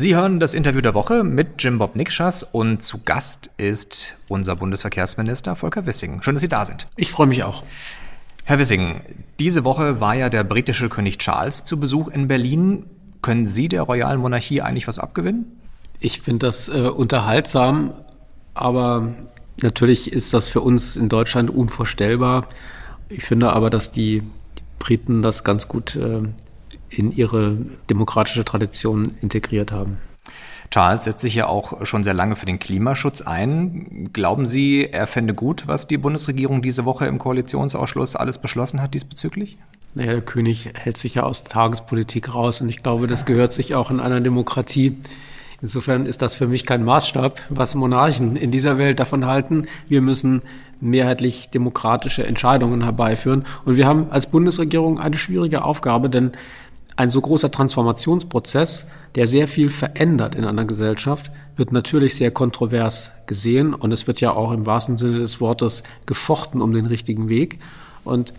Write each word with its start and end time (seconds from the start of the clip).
Sie 0.00 0.14
hören 0.14 0.38
das 0.38 0.54
Interview 0.54 0.80
der 0.80 0.94
Woche 0.94 1.24
mit 1.24 1.60
Jim 1.60 1.78
Bob 1.78 1.96
Nikschas 1.96 2.44
und 2.44 2.84
zu 2.84 3.00
Gast 3.04 3.50
ist 3.56 4.16
unser 4.28 4.54
Bundesverkehrsminister 4.54 5.56
Volker 5.56 5.86
Wissing. 5.86 6.22
Schön, 6.22 6.36
dass 6.36 6.42
Sie 6.42 6.48
da 6.48 6.64
sind. 6.64 6.86
Ich 6.94 7.10
freue 7.10 7.26
mich 7.26 7.42
auch. 7.42 7.64
Herr 8.44 8.60
Wissing, 8.60 9.00
diese 9.40 9.64
Woche 9.64 10.00
war 10.00 10.14
ja 10.14 10.28
der 10.28 10.44
britische 10.44 10.88
König 10.88 11.18
Charles 11.18 11.64
zu 11.64 11.80
Besuch 11.80 12.06
in 12.06 12.28
Berlin. 12.28 12.84
Können 13.22 13.44
Sie 13.44 13.68
der 13.68 13.82
royalen 13.82 14.20
Monarchie 14.20 14.62
eigentlich 14.62 14.86
was 14.86 15.00
abgewinnen? 15.00 15.58
Ich 15.98 16.20
finde 16.20 16.46
das 16.46 16.68
äh, 16.68 16.82
unterhaltsam, 16.82 17.92
aber 18.54 19.16
natürlich 19.60 20.12
ist 20.12 20.32
das 20.32 20.46
für 20.46 20.60
uns 20.60 20.96
in 20.96 21.08
Deutschland 21.08 21.50
unvorstellbar. 21.50 22.46
Ich 23.08 23.24
finde 23.24 23.52
aber, 23.52 23.68
dass 23.68 23.90
die, 23.90 24.22
Briten 24.78 25.22
das 25.22 25.42
ganz 25.42 25.66
gut 25.66 25.96
äh, 25.96 26.22
in 26.90 27.12
ihre 27.12 27.56
demokratische 27.90 28.44
Tradition 28.44 29.14
integriert 29.20 29.72
haben. 29.72 29.98
Charles 30.70 31.04
setzt 31.04 31.20
sich 31.20 31.34
ja 31.34 31.46
auch 31.46 31.86
schon 31.86 32.04
sehr 32.04 32.12
lange 32.12 32.36
für 32.36 32.44
den 32.44 32.58
Klimaschutz 32.58 33.22
ein. 33.22 34.10
Glauben 34.12 34.44
Sie, 34.44 34.86
er 34.90 35.06
fände 35.06 35.32
gut, 35.32 35.66
was 35.66 35.86
die 35.86 35.96
Bundesregierung 35.96 36.60
diese 36.60 36.84
Woche 36.84 37.06
im 37.06 37.18
Koalitionsausschuss 37.18 38.16
alles 38.16 38.38
beschlossen 38.38 38.82
hat 38.82 38.92
diesbezüglich? 38.92 39.56
Naja, 39.94 40.12
der 40.12 40.20
König 40.20 40.70
hält 40.74 40.98
sich 40.98 41.14
ja 41.14 41.22
aus 41.22 41.44
Tagespolitik 41.44 42.34
raus 42.34 42.60
und 42.60 42.68
ich 42.68 42.82
glaube, 42.82 43.06
das 43.06 43.24
gehört 43.24 43.52
sich 43.52 43.74
auch 43.74 43.90
in 43.90 44.00
einer 44.00 44.20
Demokratie. 44.20 44.98
Insofern 45.62 46.06
ist 46.06 46.22
das 46.22 46.34
für 46.34 46.46
mich 46.46 46.66
kein 46.66 46.84
Maßstab, 46.84 47.40
was 47.48 47.74
Monarchen 47.74 48.36
in 48.36 48.50
dieser 48.50 48.78
Welt 48.78 49.00
davon 49.00 49.26
halten. 49.26 49.66
Wir 49.88 50.02
müssen 50.02 50.42
mehrheitlich 50.80 51.50
demokratische 51.50 52.24
Entscheidungen 52.24 52.84
herbeiführen. 52.84 53.44
Und 53.64 53.76
wir 53.76 53.86
haben 53.86 54.10
als 54.10 54.26
Bundesregierung 54.26 55.00
eine 55.00 55.18
schwierige 55.18 55.64
Aufgabe, 55.64 56.08
denn 56.08 56.32
ein 56.98 57.10
so 57.10 57.20
großer 57.20 57.52
Transformationsprozess, 57.52 58.88
der 59.14 59.28
sehr 59.28 59.46
viel 59.46 59.70
verändert 59.70 60.34
in 60.34 60.44
einer 60.44 60.64
Gesellschaft, 60.64 61.30
wird 61.54 61.70
natürlich 61.70 62.16
sehr 62.16 62.32
kontrovers 62.32 63.12
gesehen 63.26 63.72
und 63.72 63.92
es 63.92 64.08
wird 64.08 64.20
ja 64.20 64.32
auch 64.32 64.50
im 64.50 64.66
wahrsten 64.66 64.96
Sinne 64.96 65.20
des 65.20 65.40
Wortes 65.40 65.84
gefochten 66.06 66.60
um 66.60 66.74
den 66.74 66.86
richtigen 66.86 67.28
Weg. 67.28 67.60
Und 68.02 68.32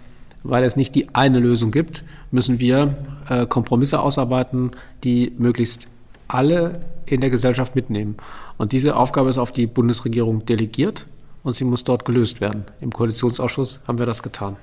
weil 0.44 0.66
es 0.66 0.76
nicht 0.76 0.94
die 0.94 1.16
eine 1.16 1.40
Lösung 1.40 1.72
gibt, 1.72 2.04
müssen 2.32 2.60
wir 2.60 2.98
äh, 3.30 3.46
Kompromisse 3.46 4.02
ausarbeiten, 4.02 4.72
die 5.06 5.32
möglichst 5.38 5.88
alle 6.28 6.82
in 7.06 7.22
der 7.22 7.30
Gesellschaft 7.30 7.76
mitnehmen. 7.76 8.18
Und 8.58 8.74
diese 8.74 8.98
Aufgabe 8.98 9.30
ist 9.30 9.38
auf 9.38 9.54
die 9.54 9.68
Bundesregierung 9.68 10.46
delegiert 10.46 11.06
und 11.44 11.56
sie 11.56 11.64
muss 11.64 11.86
dort 11.86 12.04
gelöst 12.04 12.42
werden. 12.42 12.66
Im 12.82 12.92
Koalitionsausschuss 12.92 13.80
haben 13.88 14.00
wir 14.00 14.06
das 14.06 14.22
getan. 14.22 14.58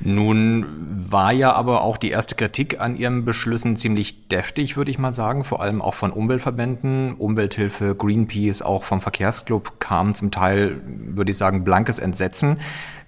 Nun 0.00 0.66
war 1.10 1.32
ja 1.32 1.52
aber 1.52 1.82
auch 1.82 1.96
die 1.96 2.10
erste 2.10 2.34
Kritik 2.34 2.80
an 2.80 2.96
Ihren 2.96 3.24
Beschlüssen 3.24 3.76
ziemlich 3.76 4.28
deftig, 4.28 4.76
würde 4.76 4.90
ich 4.90 4.98
mal 4.98 5.12
sagen, 5.12 5.44
vor 5.44 5.62
allem 5.62 5.80
auch 5.80 5.94
von 5.94 6.10
Umweltverbänden. 6.10 7.14
Umwelthilfe, 7.14 7.94
Greenpeace, 7.94 8.62
auch 8.62 8.84
vom 8.84 9.00
Verkehrsclub 9.00 9.80
kam 9.80 10.14
zum 10.14 10.30
Teil, 10.30 10.80
würde 10.86 11.30
ich 11.30 11.38
sagen, 11.38 11.64
blankes 11.64 11.98
Entsetzen, 11.98 12.58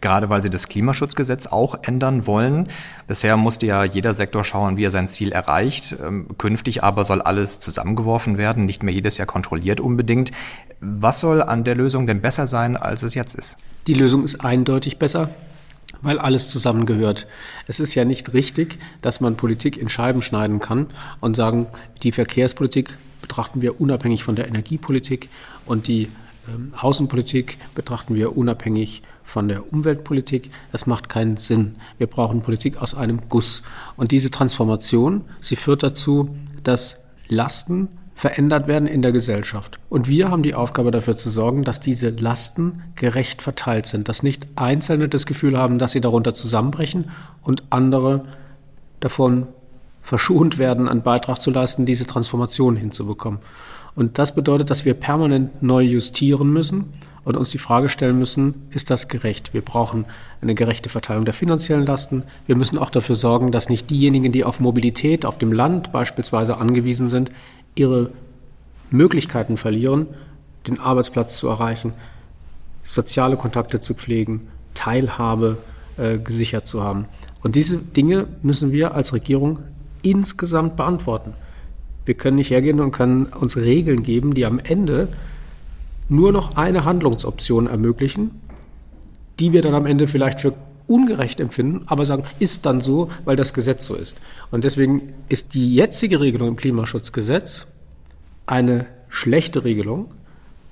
gerade 0.00 0.30
weil 0.30 0.42
sie 0.42 0.50
das 0.50 0.68
Klimaschutzgesetz 0.68 1.48
auch 1.48 1.76
ändern 1.82 2.26
wollen. 2.26 2.68
Bisher 3.08 3.36
musste 3.36 3.66
ja 3.66 3.84
jeder 3.84 4.14
Sektor 4.14 4.44
schauen, 4.44 4.76
wie 4.76 4.84
er 4.84 4.90
sein 4.90 5.08
Ziel 5.08 5.32
erreicht. 5.32 5.96
Ähm, 6.04 6.28
künftig 6.38 6.84
aber 6.84 7.04
soll 7.04 7.20
alles 7.20 7.58
zusammengeworfen 7.58 8.38
werden, 8.38 8.64
nicht 8.64 8.82
mehr 8.82 8.94
jedes 8.94 9.18
Jahr 9.18 9.26
kontrolliert 9.26 9.80
unbedingt. 9.80 10.30
Was 10.80 11.20
soll 11.20 11.42
an 11.42 11.64
der 11.64 11.74
Lösung 11.74 12.06
denn 12.06 12.20
besser 12.20 12.46
sein, 12.46 12.76
als 12.76 13.02
es 13.02 13.14
jetzt 13.14 13.34
ist? 13.34 13.58
Die 13.86 13.94
Lösung 13.94 14.22
ist 14.22 14.44
eindeutig 14.44 14.98
besser 14.98 15.30
weil 16.02 16.18
alles 16.18 16.48
zusammengehört. 16.50 17.26
Es 17.66 17.80
ist 17.80 17.94
ja 17.94 18.04
nicht 18.04 18.32
richtig, 18.34 18.78
dass 19.02 19.20
man 19.20 19.36
Politik 19.36 19.76
in 19.76 19.88
Scheiben 19.88 20.22
schneiden 20.22 20.60
kann 20.60 20.86
und 21.20 21.36
sagen, 21.36 21.66
die 22.02 22.12
Verkehrspolitik 22.12 22.96
betrachten 23.22 23.62
wir 23.62 23.80
unabhängig 23.80 24.22
von 24.22 24.36
der 24.36 24.48
Energiepolitik 24.48 25.28
und 25.64 25.88
die 25.88 26.08
ähm, 26.48 26.72
Außenpolitik 26.78 27.58
betrachten 27.74 28.14
wir 28.14 28.36
unabhängig 28.36 29.02
von 29.24 29.48
der 29.48 29.72
Umweltpolitik. 29.72 30.50
Das 30.72 30.86
macht 30.86 31.08
keinen 31.08 31.36
Sinn. 31.36 31.74
Wir 31.98 32.06
brauchen 32.06 32.42
Politik 32.42 32.78
aus 32.78 32.94
einem 32.94 33.28
Guss. 33.28 33.62
Und 33.96 34.12
diese 34.12 34.30
Transformation, 34.30 35.24
sie 35.40 35.56
führt 35.56 35.82
dazu, 35.82 36.36
dass 36.62 37.02
Lasten 37.28 37.88
verändert 38.16 38.66
werden 38.66 38.88
in 38.88 39.02
der 39.02 39.12
Gesellschaft. 39.12 39.78
Und 39.90 40.08
wir 40.08 40.30
haben 40.30 40.42
die 40.42 40.54
Aufgabe 40.54 40.90
dafür 40.90 41.16
zu 41.16 41.28
sorgen, 41.28 41.62
dass 41.62 41.80
diese 41.80 42.08
Lasten 42.08 42.82
gerecht 42.94 43.42
verteilt 43.42 43.84
sind, 43.84 44.08
dass 44.08 44.22
nicht 44.22 44.46
Einzelne 44.56 45.08
das 45.08 45.26
Gefühl 45.26 45.56
haben, 45.58 45.78
dass 45.78 45.92
sie 45.92 46.00
darunter 46.00 46.32
zusammenbrechen 46.32 47.10
und 47.42 47.62
andere 47.68 48.24
davon 49.00 49.46
verschont 50.02 50.56
werden, 50.56 50.88
einen 50.88 51.02
Beitrag 51.02 51.40
zu 51.40 51.50
leisten, 51.50 51.84
diese 51.84 52.06
Transformation 52.06 52.74
hinzubekommen. 52.74 53.40
Und 53.94 54.18
das 54.18 54.34
bedeutet, 54.34 54.70
dass 54.70 54.86
wir 54.86 54.94
permanent 54.94 55.62
neu 55.62 55.82
justieren 55.82 56.50
müssen 56.50 56.94
und 57.24 57.36
uns 57.36 57.50
die 57.50 57.58
Frage 57.58 57.90
stellen 57.90 58.18
müssen, 58.18 58.68
ist 58.70 58.88
das 58.88 59.08
gerecht? 59.08 59.52
Wir 59.52 59.62
brauchen 59.62 60.06
eine 60.40 60.54
gerechte 60.54 60.88
Verteilung 60.88 61.26
der 61.26 61.34
finanziellen 61.34 61.84
Lasten. 61.84 62.22
Wir 62.46 62.56
müssen 62.56 62.78
auch 62.78 62.90
dafür 62.90 63.16
sorgen, 63.16 63.52
dass 63.52 63.68
nicht 63.68 63.90
diejenigen, 63.90 64.32
die 64.32 64.44
auf 64.44 64.60
Mobilität 64.60 65.26
auf 65.26 65.36
dem 65.36 65.52
Land 65.52 65.92
beispielsweise 65.92 66.56
angewiesen 66.56 67.08
sind, 67.08 67.30
ihre 67.76 68.10
Möglichkeiten 68.90 69.56
verlieren, 69.56 70.08
den 70.66 70.80
Arbeitsplatz 70.80 71.36
zu 71.36 71.48
erreichen, 71.48 71.92
soziale 72.82 73.36
Kontakte 73.36 73.80
zu 73.80 73.94
pflegen, 73.94 74.48
Teilhabe 74.74 75.58
äh, 75.96 76.18
gesichert 76.18 76.66
zu 76.66 76.82
haben. 76.82 77.06
Und 77.42 77.54
diese 77.54 77.78
Dinge 77.78 78.26
müssen 78.42 78.72
wir 78.72 78.94
als 78.94 79.12
Regierung 79.12 79.60
insgesamt 80.02 80.76
beantworten. 80.76 81.32
Wir 82.04 82.14
können 82.14 82.36
nicht 82.36 82.50
hergehen 82.50 82.80
und 82.80 82.92
können 82.92 83.26
uns 83.26 83.56
Regeln 83.56 84.02
geben, 84.02 84.34
die 84.34 84.46
am 84.46 84.58
Ende 84.58 85.08
nur 86.08 86.32
noch 86.32 86.56
eine 86.56 86.84
Handlungsoption 86.84 87.66
ermöglichen, 87.66 88.40
die 89.40 89.52
wir 89.52 89.62
dann 89.62 89.74
am 89.74 89.86
Ende 89.86 90.06
vielleicht 90.06 90.40
für 90.40 90.54
ungerecht 90.86 91.40
empfinden, 91.40 91.82
aber 91.86 92.06
sagen, 92.06 92.24
ist 92.38 92.66
dann 92.66 92.80
so, 92.80 93.10
weil 93.24 93.36
das 93.36 93.54
Gesetz 93.54 93.84
so 93.84 93.94
ist. 93.94 94.20
Und 94.50 94.64
deswegen 94.64 95.12
ist 95.28 95.54
die 95.54 95.74
jetzige 95.74 96.20
Regelung 96.20 96.48
im 96.48 96.56
Klimaschutzgesetz 96.56 97.66
eine 98.46 98.86
schlechte 99.08 99.64
Regelung, 99.64 100.12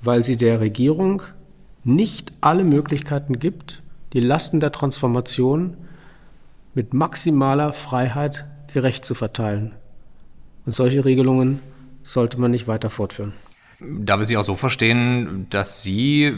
weil 0.01 0.23
sie 0.23 0.37
der 0.37 0.59
Regierung 0.59 1.23
nicht 1.83 2.31
alle 2.41 2.63
Möglichkeiten 2.63 3.39
gibt, 3.39 3.81
die 4.13 4.19
Lasten 4.19 4.59
der 4.59 4.71
Transformation 4.71 5.75
mit 6.73 6.93
maximaler 6.93 7.73
Freiheit 7.73 8.45
gerecht 8.73 9.05
zu 9.05 9.13
verteilen. 9.13 9.73
Und 10.65 10.73
solche 10.73 11.05
Regelungen 11.05 11.59
sollte 12.03 12.39
man 12.39 12.51
nicht 12.51 12.67
weiter 12.67 12.89
fortführen. 12.89 13.33
Da 13.79 14.17
wir 14.17 14.25
Sie 14.25 14.37
auch 14.37 14.43
so 14.43 14.55
verstehen, 14.55 15.47
dass 15.49 15.83
Sie, 15.83 16.33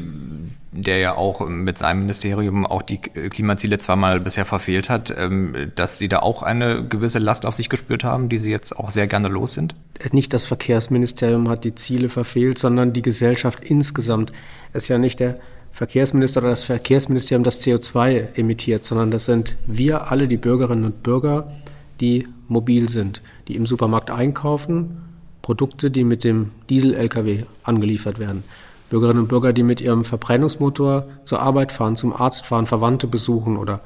der 0.72 0.98
ja 0.98 1.16
auch 1.16 1.48
mit 1.48 1.78
seinem 1.78 2.00
Ministerium 2.02 2.66
auch 2.66 2.82
die 2.82 2.98
Klimaziele 2.98 3.78
zweimal 3.78 4.20
bisher 4.20 4.46
verfehlt 4.46 4.90
hat, 4.90 5.14
ähm, 5.16 5.72
dass 5.76 6.00
Sie 6.00 6.08
da 6.08 6.20
auch 6.20 6.42
eine 6.42 6.88
gewisse 6.88 7.20
Last 7.20 7.46
auf 7.46 7.54
sich 7.54 7.70
gespürt 7.70 8.04
haben, 8.04 8.30
die 8.30 8.38
Sie 8.38 8.52
jetzt 8.52 8.78
auch 8.78 8.90
sehr 8.90 9.08
gerne 9.08 9.28
los 9.28 9.54
sind? 9.54 9.76
Nicht 10.12 10.34
das 10.34 10.48
Verkehrsministerium 10.48 11.48
hat 11.50 11.64
die 11.64 11.76
Ziele 11.76 12.10
verfehlt, 12.10 12.58
sondern 12.58 12.94
die 12.94 13.04
Gesellschaft 13.04 13.64
insgesamt. 13.64 14.32
Es 14.74 14.84
ist 14.84 14.90
ja 14.90 14.98
nicht 14.98 15.20
der 15.20 15.40
Verkehrsminister 15.72 16.42
oder 16.42 16.50
das 16.50 16.64
Verkehrsministerium, 16.64 17.44
das 17.44 17.62
CO2 17.62 18.36
emittiert, 18.36 18.84
sondern 18.84 19.12
das 19.12 19.26
sind 19.26 19.58
wir 19.68 20.12
alle, 20.12 20.28
die 20.28 20.38
Bürgerinnen 20.38 20.86
und 20.86 21.04
Bürger, 21.04 21.52
die 22.02 22.28
mobil 22.48 22.90
sind, 22.90 23.22
die 23.48 23.56
im 23.56 23.68
Supermarkt 23.68 24.10
einkaufen 24.10 25.07
Produkte, 25.48 25.90
die 25.90 26.04
mit 26.04 26.26
dem 26.26 26.52
Diesel-Lkw 26.70 27.46
angeliefert 27.64 28.20
werden. 28.20 28.44
Bürgerinnen 28.90 29.22
und 29.22 29.28
Bürger, 29.30 29.54
die 29.54 29.64
mit 29.64 29.80
ihrem 29.80 30.04
Verbrennungsmotor 30.04 31.08
zur 31.24 31.40
Arbeit 31.40 31.72
fahren, 31.72 31.96
zum 31.96 32.14
Arzt 32.14 32.46
fahren, 32.46 32.66
Verwandte 32.66 33.08
besuchen 33.08 33.56
oder 33.56 33.80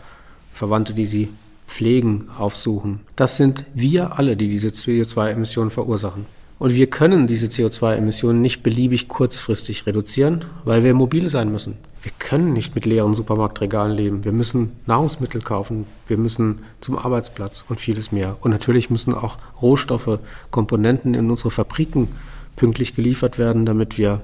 Verwandte, 0.56 0.96
die 0.96 1.06
sie 1.06 1.30
pflegen, 1.68 2.30
aufsuchen. 2.36 3.02
Das 3.16 3.38
sind 3.38 3.66
wir 3.76 4.18
alle, 4.18 4.36
die 4.38 4.50
diese 4.50 4.70
CO2-Emissionen 4.70 5.70
verursachen. 5.70 6.26
Und 6.62 6.76
wir 6.76 6.92
können 6.92 7.26
diese 7.26 7.48
CO2-Emissionen 7.48 8.40
nicht 8.40 8.62
beliebig 8.62 9.08
kurzfristig 9.08 9.88
reduzieren, 9.88 10.46
weil 10.64 10.84
wir 10.84 10.94
mobil 10.94 11.28
sein 11.28 11.52
müssen. 11.52 11.74
Wir 12.04 12.12
können 12.20 12.54
nicht 12.54 12.76
mit 12.76 12.86
leeren 12.86 13.16
Supermarktregalen 13.16 13.98
leben. 13.98 14.24
Wir 14.26 14.32
müssen 14.32 14.74
Nahrungsmittel 14.86 15.42
kaufen. 15.42 15.88
Wir 16.06 16.18
müssen 16.18 16.60
zum 16.80 17.00
Arbeitsplatz 17.00 17.66
und 17.68 17.82
vieles 17.82 18.12
mehr. 18.12 18.38
Und 18.42 18.52
natürlich 18.52 18.92
müssen 18.92 19.16
auch 19.16 19.40
Rohstoffe, 19.60 20.20
Komponenten 20.52 21.16
in 21.16 21.32
unsere 21.32 21.50
Fabriken 21.50 22.10
pünktlich 22.56 22.96
geliefert 22.96 23.40
werden, 23.40 23.66
damit 23.66 23.98
wir 23.98 24.22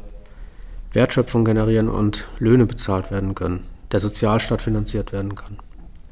Wertschöpfung 0.94 1.44
generieren 1.44 1.90
und 1.90 2.28
Löhne 2.38 2.68
bezahlt 2.68 3.10
werden 3.10 3.34
können, 3.34 3.62
der 3.92 4.00
Sozialstaat 4.00 4.62
finanziert 4.62 5.12
werden 5.12 5.34
kann. 5.34 5.58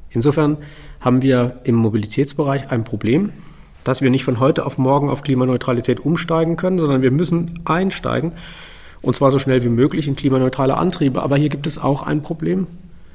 Insofern 0.10 0.58
haben 1.00 1.22
wir 1.22 1.60
im 1.66 1.76
Mobilitätsbereich 1.76 2.72
ein 2.72 2.84
Problem, 2.84 3.32
dass 3.86 4.02
wir 4.02 4.10
nicht 4.10 4.26
von 4.26 4.42
heute 4.42 4.66
auf 4.66 4.78
morgen 4.78 5.10
auf 5.10 5.22
Klimaneutralität 5.22 6.02
umsteigen 6.02 6.58
können, 6.58 6.80
sondern 6.80 7.02
wir 7.02 7.12
müssen 7.12 7.62
einsteigen 7.64 8.34
und 9.06 9.16
zwar 9.16 9.30
so 9.30 9.38
schnell 9.38 9.64
wie 9.64 9.70
möglich 9.70 10.08
in 10.08 10.16
klimaneutrale 10.16 10.78
Antriebe. 10.78 11.22
Aber 11.22 11.38
hier 11.38 11.50
gibt 11.50 11.68
es 11.68 11.78
auch 11.78 12.02
ein 12.04 12.24
Problem. 12.24 12.66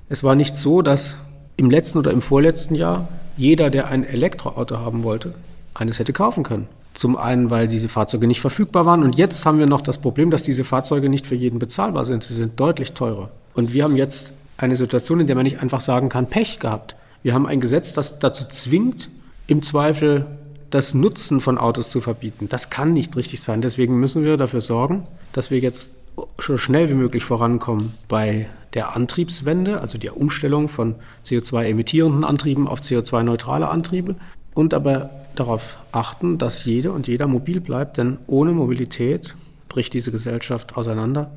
Es 0.08 0.22
war 0.22 0.36
nicht 0.36 0.54
so, 0.54 0.82
dass 0.82 1.16
im 1.56 1.68
letzten 1.68 1.98
oder 1.98 2.12
im 2.12 2.22
vorletzten 2.22 2.76
Jahr 2.76 3.08
jeder, 3.36 3.70
der 3.70 3.88
ein 3.88 4.04
Elektroauto 4.04 4.78
haben 4.78 5.02
wollte, 5.02 5.34
eines 5.74 5.98
hätte 5.98 6.12
kaufen 6.12 6.44
können. 6.44 6.68
Zum 6.94 7.16
einen, 7.16 7.50
weil 7.50 7.66
diese 7.66 7.88
Fahrzeuge 7.88 8.28
nicht 8.28 8.40
verfügbar 8.40 8.86
waren. 8.86 9.02
Und 9.02 9.16
jetzt 9.16 9.44
haben 9.44 9.58
wir 9.58 9.66
noch 9.66 9.80
das 9.80 9.98
Problem, 9.98 10.30
dass 10.30 10.44
diese 10.44 10.62
Fahrzeuge 10.62 11.08
nicht 11.08 11.26
für 11.26 11.34
jeden 11.34 11.58
bezahlbar 11.58 12.04
sind. 12.04 12.22
Sie 12.22 12.34
sind 12.34 12.60
deutlich 12.60 12.92
teurer. 12.92 13.30
Und 13.54 13.72
wir 13.72 13.82
haben 13.82 13.96
jetzt 13.96 14.32
eine 14.58 14.76
Situation, 14.76 15.18
in 15.18 15.26
der 15.26 15.34
man 15.34 15.44
nicht 15.44 15.60
einfach 15.60 15.80
sagen 15.80 16.08
kann, 16.08 16.28
Pech 16.28 16.60
gehabt. 16.60 16.94
Wir 17.24 17.34
haben 17.34 17.46
ein 17.46 17.58
Gesetz, 17.58 17.92
das 17.92 18.20
dazu 18.20 18.44
zwingt, 18.48 19.10
im 19.48 19.64
Zweifel 19.64 20.26
das 20.70 20.94
Nutzen 20.94 21.40
von 21.40 21.58
Autos 21.58 21.88
zu 21.88 22.00
verbieten. 22.00 22.48
Das 22.48 22.70
kann 22.70 22.92
nicht 22.92 23.16
richtig 23.16 23.40
sein. 23.40 23.60
Deswegen 23.60 23.98
müssen 23.98 24.24
wir 24.24 24.36
dafür 24.36 24.60
sorgen, 24.60 25.06
dass 25.32 25.50
wir 25.50 25.58
jetzt 25.58 25.94
so 26.38 26.56
schnell 26.56 26.88
wie 26.90 26.94
möglich 26.94 27.24
vorankommen 27.24 27.94
bei 28.08 28.48
der 28.74 28.94
Antriebswende, 28.94 29.80
also 29.80 29.98
der 29.98 30.16
Umstellung 30.16 30.68
von 30.68 30.96
CO2-emittierenden 31.24 32.24
Antrieben 32.24 32.68
auf 32.68 32.80
CO2-neutrale 32.80 33.68
Antriebe 33.68 34.16
und 34.54 34.74
aber 34.74 35.10
darauf 35.34 35.78
achten, 35.92 36.38
dass 36.38 36.64
jede 36.64 36.92
und 36.92 37.08
jeder 37.08 37.26
mobil 37.26 37.60
bleibt, 37.60 37.98
denn 37.98 38.18
ohne 38.26 38.52
Mobilität 38.52 39.34
bricht 39.68 39.94
diese 39.94 40.12
Gesellschaft 40.12 40.76
auseinander 40.76 41.30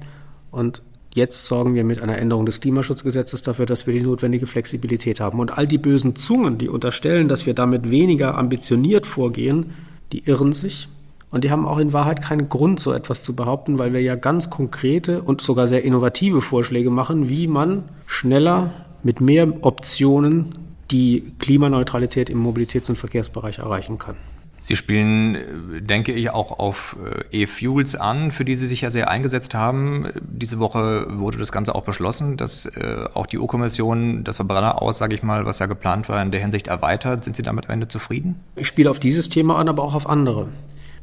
und 0.51 0.81
Jetzt 1.15 1.45
sorgen 1.45 1.75
wir 1.75 1.83
mit 1.83 2.01
einer 2.01 2.17
Änderung 2.17 2.45
des 2.45 2.59
Klimaschutzgesetzes 2.59 3.43
dafür, 3.43 3.67
dass 3.67 3.85
wir 3.85 3.93
die 3.93 4.01
notwendige 4.01 4.47
Flexibilität 4.47 5.19
haben. 5.19 5.39
Und 5.39 5.57
all 5.57 5.67
die 5.67 5.77
bösen 5.77 6.15
Zungen, 6.15 6.57
die 6.57 6.69
unterstellen, 6.69 7.27
dass 7.27 7.45
wir 7.45 7.53
damit 7.53 7.91
weniger 7.91 8.35
ambitioniert 8.35 9.05
vorgehen, 9.05 9.73
die 10.11 10.23
irren 10.25 10.53
sich. 10.53 10.87
Und 11.29 11.43
die 11.43 11.51
haben 11.51 11.67
auch 11.67 11.77
in 11.77 11.93
Wahrheit 11.93 12.21
keinen 12.21 12.49
Grund, 12.49 12.79
so 12.79 12.93
etwas 12.93 13.21
zu 13.21 13.35
behaupten, 13.35 13.77
weil 13.77 13.93
wir 13.93 14.01
ja 14.01 14.15
ganz 14.15 14.49
konkrete 14.49 15.21
und 15.21 15.41
sogar 15.41 15.67
sehr 15.67 15.83
innovative 15.83 16.41
Vorschläge 16.41 16.89
machen, 16.89 17.29
wie 17.29 17.47
man 17.47 17.83
schneller 18.07 18.71
mit 19.03 19.21
mehr 19.21 19.51
Optionen 19.63 20.53
die 20.89 21.33
Klimaneutralität 21.39 22.29
im 22.29 22.43
Mobilitäts- 22.43 22.89
und 22.89 22.97
Verkehrsbereich 22.97 23.59
erreichen 23.59 23.97
kann. 23.97 24.15
Sie 24.63 24.77
spielen, 24.77 25.85
denke 25.85 26.13
ich, 26.13 26.31
auch 26.31 26.57
auf 26.57 26.95
äh, 27.31 27.43
E-Fuels 27.43 27.97
an, 27.97 28.31
für 28.31 28.45
die 28.45 28.55
Sie 28.55 28.65
sich 28.65 28.79
ja 28.79 28.89
sehr 28.89 29.09
eingesetzt 29.09 29.55
haben. 29.55 30.07
Diese 30.21 30.57
Woche 30.57 31.05
wurde 31.09 31.37
das 31.37 31.51
Ganze 31.51 31.75
auch 31.75 31.83
beschlossen, 31.83 32.37
dass 32.37 32.65
äh, 32.65 33.05
auch 33.13 33.25
die 33.25 33.39
EU-Kommission 33.39 34.23
das 34.23 34.37
Verbrenner 34.37 34.81
aus, 34.81 34.99
sage 34.99 35.15
ich 35.15 35.21
mal, 35.21 35.45
was 35.45 35.59
ja 35.59 35.65
geplant 35.65 36.07
war, 36.07 36.21
in 36.21 36.31
der 36.31 36.39
Hinsicht 36.39 36.67
erweitert. 36.67 37.25
Sind 37.25 37.35
Sie 37.35 37.43
damit 37.43 37.65
am 37.65 37.73
Ende 37.73 37.89
zufrieden? 37.89 38.39
Ich 38.55 38.67
spiele 38.67 38.89
auf 38.89 38.99
dieses 38.99 39.27
Thema 39.27 39.57
an, 39.57 39.67
aber 39.67 39.83
auch 39.83 39.95
auf 39.95 40.07
andere. 40.07 40.47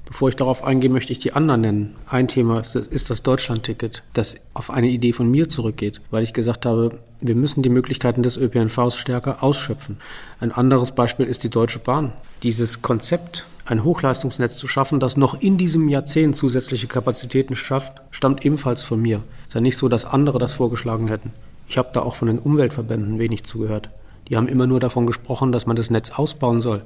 Bevor 0.07 0.31
ich 0.31 0.37
darauf 0.37 0.65
eingehe, 0.65 0.91
möchte 0.91 1.13
ich 1.13 1.21
die 1.21 1.35
anderen 1.35 1.61
nennen. 1.61 1.95
Ein 2.09 2.27
Thema 2.27 2.61
ist, 2.61 2.75
ist 2.75 3.11
das 3.11 3.23
Deutschland-Ticket, 3.23 4.03
das 4.13 4.39
auf 4.55 4.71
eine 4.71 4.89
Idee 4.89 5.13
von 5.13 5.31
mir 5.31 5.49
zurückgeht, 5.49 6.01
weil 6.11 6.25
ich 6.25 6.33
gesagt 6.33 6.67
habe, 6.67 6.99
wir 7.21 7.37
müssen 7.37 7.63
die 7.63 7.69
Möglichkeiten 7.69 8.25
des 8.25 8.37
ÖPNVs 8.37 8.97
stärker 8.97 9.43
ausschöpfen. 9.45 9.99
Ein 10.41 10.51
anderes 10.51 10.93
Beispiel 10.93 11.27
ist 11.27 11.45
die 11.45 11.51
Deutsche 11.51 11.79
Bahn. 11.79 12.13
Dieses 12.43 12.83
Konzept, 12.83 13.47
ein 13.65 13.85
Hochleistungsnetz 13.85 14.57
zu 14.57 14.69
schaffen, 14.69 15.01
das 15.01 15.17
noch 15.17 15.41
in 15.41 15.59
diesem 15.59 15.89
Jahrzehnt 15.89 16.37
zusätzliche 16.37 16.87
Kapazitäten 16.87 17.57
schafft, 17.57 18.01
stammt 18.11 18.45
ebenfalls 18.45 18.83
von 18.83 19.01
mir. 19.01 19.23
Es 19.43 19.49
ist 19.49 19.55
ja 19.55 19.61
nicht 19.61 19.77
so, 19.77 19.89
dass 19.89 20.05
andere 20.05 20.39
das 20.39 20.55
vorgeschlagen 20.55 21.09
hätten. 21.09 21.33
Ich 21.69 21.79
habe 21.79 21.91
da 21.93 22.03
auch 22.03 22.17
von 22.17 22.29
den 22.29 22.39
Umweltverbänden 22.39 23.19
wenig 23.19 23.45
zugehört. 23.45 23.91
Die 24.29 24.37
haben 24.37 24.49
immer 24.49 24.67
nur 24.67 24.81
davon 24.81 25.07
gesprochen, 25.07 25.53
dass 25.53 25.67
man 25.67 25.77
das 25.77 25.91
Netz 25.91 26.11
ausbauen 26.11 26.61
soll. 26.61 26.83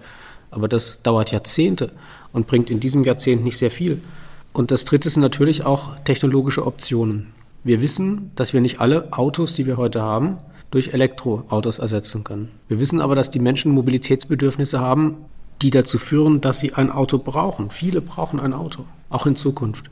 Aber 0.51 0.69
das 0.69 1.03
dauert 1.03 1.31
Jahrzehnte 1.31 1.91
und 2.33 2.47
bringt 2.47 2.71
in 2.71 2.81
diesem 2.81 3.05
Jahrzehnt 3.05 3.45
nicht 3.45 3.59
sehr 3.59 3.71
viel. 3.71 4.01
Und 4.53 4.71
das 4.71 4.85
Dritte 4.85 5.11
sind 5.11 5.23
natürlich 5.23 5.65
auch 5.65 5.97
technologische 6.05 6.67
Optionen. 6.67 7.33
Wir 7.65 7.81
wissen, 7.81 8.31
dass 8.37 8.53
wir 8.53 8.61
nicht 8.61 8.81
alle 8.81 9.13
Autos, 9.13 9.55
die 9.55 9.67
wir 9.67 9.77
heute 9.77 10.03
haben, 10.03 10.39
durch 10.71 10.93
Elektroautos 10.93 11.79
ersetzen 11.79 12.25
können. 12.25 12.51
Wir 12.69 12.79
wissen 12.79 13.01
aber, 13.01 13.15
dass 13.15 13.31
die 13.31 13.41
Menschen 13.41 13.73
Mobilitätsbedürfnisse 13.73 14.81
haben, 14.81 15.17
die 15.63 15.71
dazu 15.71 15.99
führen, 15.99 16.41
dass 16.41 16.61
sie 16.61 16.75
ein 16.75 16.91
Auto 16.91 17.19
brauchen. 17.19 17.71
Viele 17.71 18.01
brauchen 18.01 18.41
ein 18.41 18.53
Auto, 18.53 18.85
auch 19.11 19.27
in 19.27 19.37
Zukunft. 19.37 19.91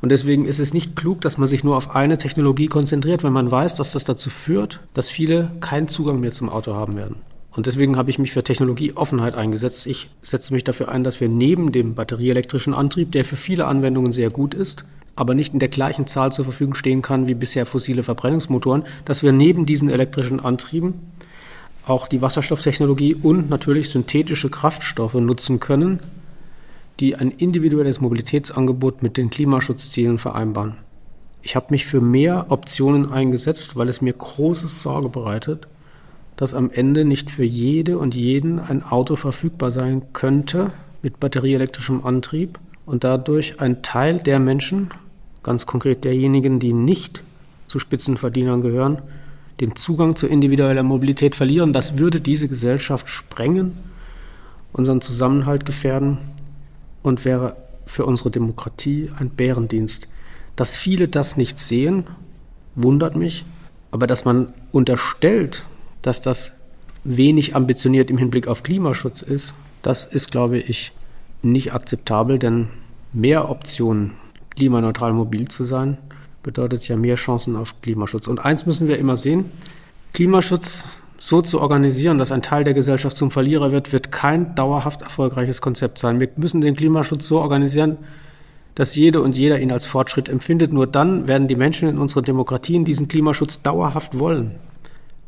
Und 0.00 0.10
deswegen 0.10 0.46
ist 0.46 0.58
es 0.58 0.74
nicht 0.74 0.96
klug, 0.96 1.20
dass 1.20 1.38
man 1.38 1.46
sich 1.46 1.62
nur 1.62 1.76
auf 1.76 1.94
eine 1.94 2.18
Technologie 2.18 2.66
konzentriert, 2.66 3.22
wenn 3.22 3.32
man 3.32 3.50
weiß, 3.50 3.76
dass 3.76 3.92
das 3.92 4.04
dazu 4.04 4.30
führt, 4.30 4.80
dass 4.94 5.08
viele 5.08 5.52
keinen 5.60 5.86
Zugang 5.86 6.18
mehr 6.18 6.32
zum 6.32 6.48
Auto 6.48 6.74
haben 6.74 6.96
werden. 6.96 7.16
Und 7.54 7.66
deswegen 7.66 7.96
habe 7.96 8.10
ich 8.10 8.18
mich 8.18 8.32
für 8.32 8.42
Technologieoffenheit 8.42 9.34
eingesetzt. 9.34 9.86
Ich 9.86 10.08
setze 10.20 10.54
mich 10.54 10.64
dafür 10.64 10.88
ein, 10.88 11.04
dass 11.04 11.20
wir 11.20 11.28
neben 11.28 11.70
dem 11.70 11.94
batterieelektrischen 11.94 12.74
Antrieb, 12.74 13.12
der 13.12 13.24
für 13.24 13.36
viele 13.36 13.66
Anwendungen 13.66 14.10
sehr 14.10 14.30
gut 14.30 14.54
ist, 14.54 14.84
aber 15.14 15.34
nicht 15.34 15.52
in 15.52 15.60
der 15.60 15.68
gleichen 15.68 16.06
Zahl 16.06 16.32
zur 16.32 16.46
Verfügung 16.46 16.74
stehen 16.74 17.02
kann 17.02 17.28
wie 17.28 17.34
bisher 17.34 17.66
fossile 17.66 18.02
Verbrennungsmotoren, 18.02 18.84
dass 19.04 19.22
wir 19.22 19.32
neben 19.32 19.66
diesen 19.66 19.90
elektrischen 19.90 20.40
Antrieben 20.40 20.94
auch 21.86 22.08
die 22.08 22.22
Wasserstofftechnologie 22.22 23.14
und 23.14 23.50
natürlich 23.50 23.90
synthetische 23.90 24.50
Kraftstoffe 24.50 25.14
nutzen 25.14 25.60
können, 25.60 26.00
die 27.00 27.16
ein 27.16 27.30
individuelles 27.30 28.00
Mobilitätsangebot 28.00 29.02
mit 29.02 29.16
den 29.16 29.30
Klimaschutzzielen 29.30 30.18
vereinbaren. 30.18 30.76
Ich 31.42 31.56
habe 31.56 31.66
mich 31.70 31.86
für 31.86 32.00
mehr 32.00 32.46
Optionen 32.50 33.10
eingesetzt, 33.10 33.74
weil 33.74 33.88
es 33.88 34.00
mir 34.00 34.12
großes 34.12 34.80
Sorge 34.80 35.08
bereitet, 35.08 35.66
dass 36.36 36.54
am 36.54 36.70
Ende 36.70 37.04
nicht 37.04 37.30
für 37.30 37.44
jede 37.44 37.98
und 37.98 38.14
jeden 38.14 38.60
ein 38.60 38.84
Auto 38.84 39.16
verfügbar 39.16 39.72
sein 39.72 40.02
könnte 40.12 40.70
mit 41.02 41.18
batterieelektrischem 41.18 42.04
Antrieb 42.06 42.60
und 42.86 43.02
dadurch 43.04 43.60
ein 43.60 43.82
Teil 43.82 44.18
der 44.18 44.38
Menschen, 44.38 44.90
ganz 45.42 45.66
konkret 45.66 46.04
derjenigen, 46.04 46.60
die 46.60 46.72
nicht 46.72 47.22
zu 47.66 47.80
Spitzenverdienern 47.80 48.60
gehören, 48.60 49.02
den 49.60 49.76
Zugang 49.76 50.16
zu 50.16 50.26
individueller 50.26 50.82
Mobilität 50.82 51.36
verlieren. 51.36 51.72
Das 51.72 51.98
würde 51.98 52.20
diese 52.20 52.48
Gesellschaft 52.48 53.08
sprengen, 53.08 53.76
unseren 54.72 55.00
Zusammenhalt 55.00 55.64
gefährden 55.66 56.18
und 57.02 57.24
wäre 57.24 57.56
für 57.86 58.06
unsere 58.06 58.30
Demokratie 58.30 59.10
ein 59.18 59.30
Bärendienst. 59.30 60.08
Dass 60.56 60.76
viele 60.76 61.08
das 61.08 61.36
nicht 61.36 61.58
sehen, 61.58 62.04
wundert 62.74 63.16
mich, 63.16 63.44
aber 63.90 64.06
dass 64.06 64.24
man 64.24 64.52
unterstellt, 64.70 65.64
dass 66.00 66.20
das 66.20 66.52
wenig 67.04 67.54
ambitioniert 67.54 68.10
im 68.10 68.18
Hinblick 68.18 68.48
auf 68.48 68.62
Klimaschutz 68.62 69.22
ist, 69.22 69.54
das 69.82 70.04
ist, 70.04 70.30
glaube 70.30 70.58
ich, 70.58 70.92
nicht 71.42 71.74
akzeptabel, 71.74 72.38
denn 72.38 72.68
mehr 73.12 73.50
Optionen, 73.50 74.12
klimaneutral 74.50 75.12
mobil 75.12 75.48
zu 75.48 75.64
sein, 75.64 75.98
bedeutet 76.42 76.86
ja 76.88 76.96
mehr 76.96 77.16
Chancen 77.16 77.56
auf 77.56 77.80
Klimaschutz. 77.82 78.26
Und 78.26 78.40
eins 78.40 78.66
müssen 78.66 78.88
wir 78.88 78.98
immer 78.98 79.16
sehen, 79.16 79.46
Klimaschutz 80.12 80.86
so 81.18 81.40
zu 81.40 81.60
organisieren, 81.60 82.18
dass 82.18 82.32
ein 82.32 82.42
Teil 82.42 82.64
der 82.64 82.74
Gesellschaft 82.74 83.16
zum 83.16 83.30
Verlierer 83.30 83.70
wird, 83.70 83.92
wird 83.92 84.10
kein 84.10 84.54
dauerhaft 84.56 85.02
erfolgreiches 85.02 85.60
Konzept 85.60 85.98
sein. 85.98 86.18
Wir 86.18 86.28
müssen 86.36 86.60
den 86.60 86.74
Klimaschutz 86.74 87.28
so 87.28 87.40
organisieren, 87.40 87.98
dass 88.74 88.96
jede 88.96 89.22
und 89.22 89.36
jeder 89.36 89.60
ihn 89.60 89.70
als 89.70 89.86
Fortschritt 89.86 90.28
empfindet. 90.28 90.72
Nur 90.72 90.86
dann 90.86 91.28
werden 91.28 91.46
die 91.46 91.54
Menschen 91.54 91.88
in 91.88 91.98
unseren 91.98 92.24
Demokratien 92.24 92.84
diesen 92.84 93.06
Klimaschutz 93.06 93.62
dauerhaft 93.62 94.18
wollen. 94.18 94.56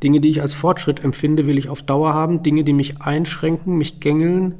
Dinge, 0.02 0.20
die 0.20 0.30
ich 0.30 0.42
als 0.42 0.52
Fortschritt 0.52 1.02
empfinde, 1.04 1.46
will 1.46 1.58
ich 1.58 1.68
auf 1.68 1.82
Dauer 1.82 2.12
haben. 2.12 2.42
Dinge, 2.42 2.64
die 2.64 2.72
mich 2.72 3.00
einschränken, 3.00 3.78
mich 3.78 4.00
gängeln, 4.00 4.56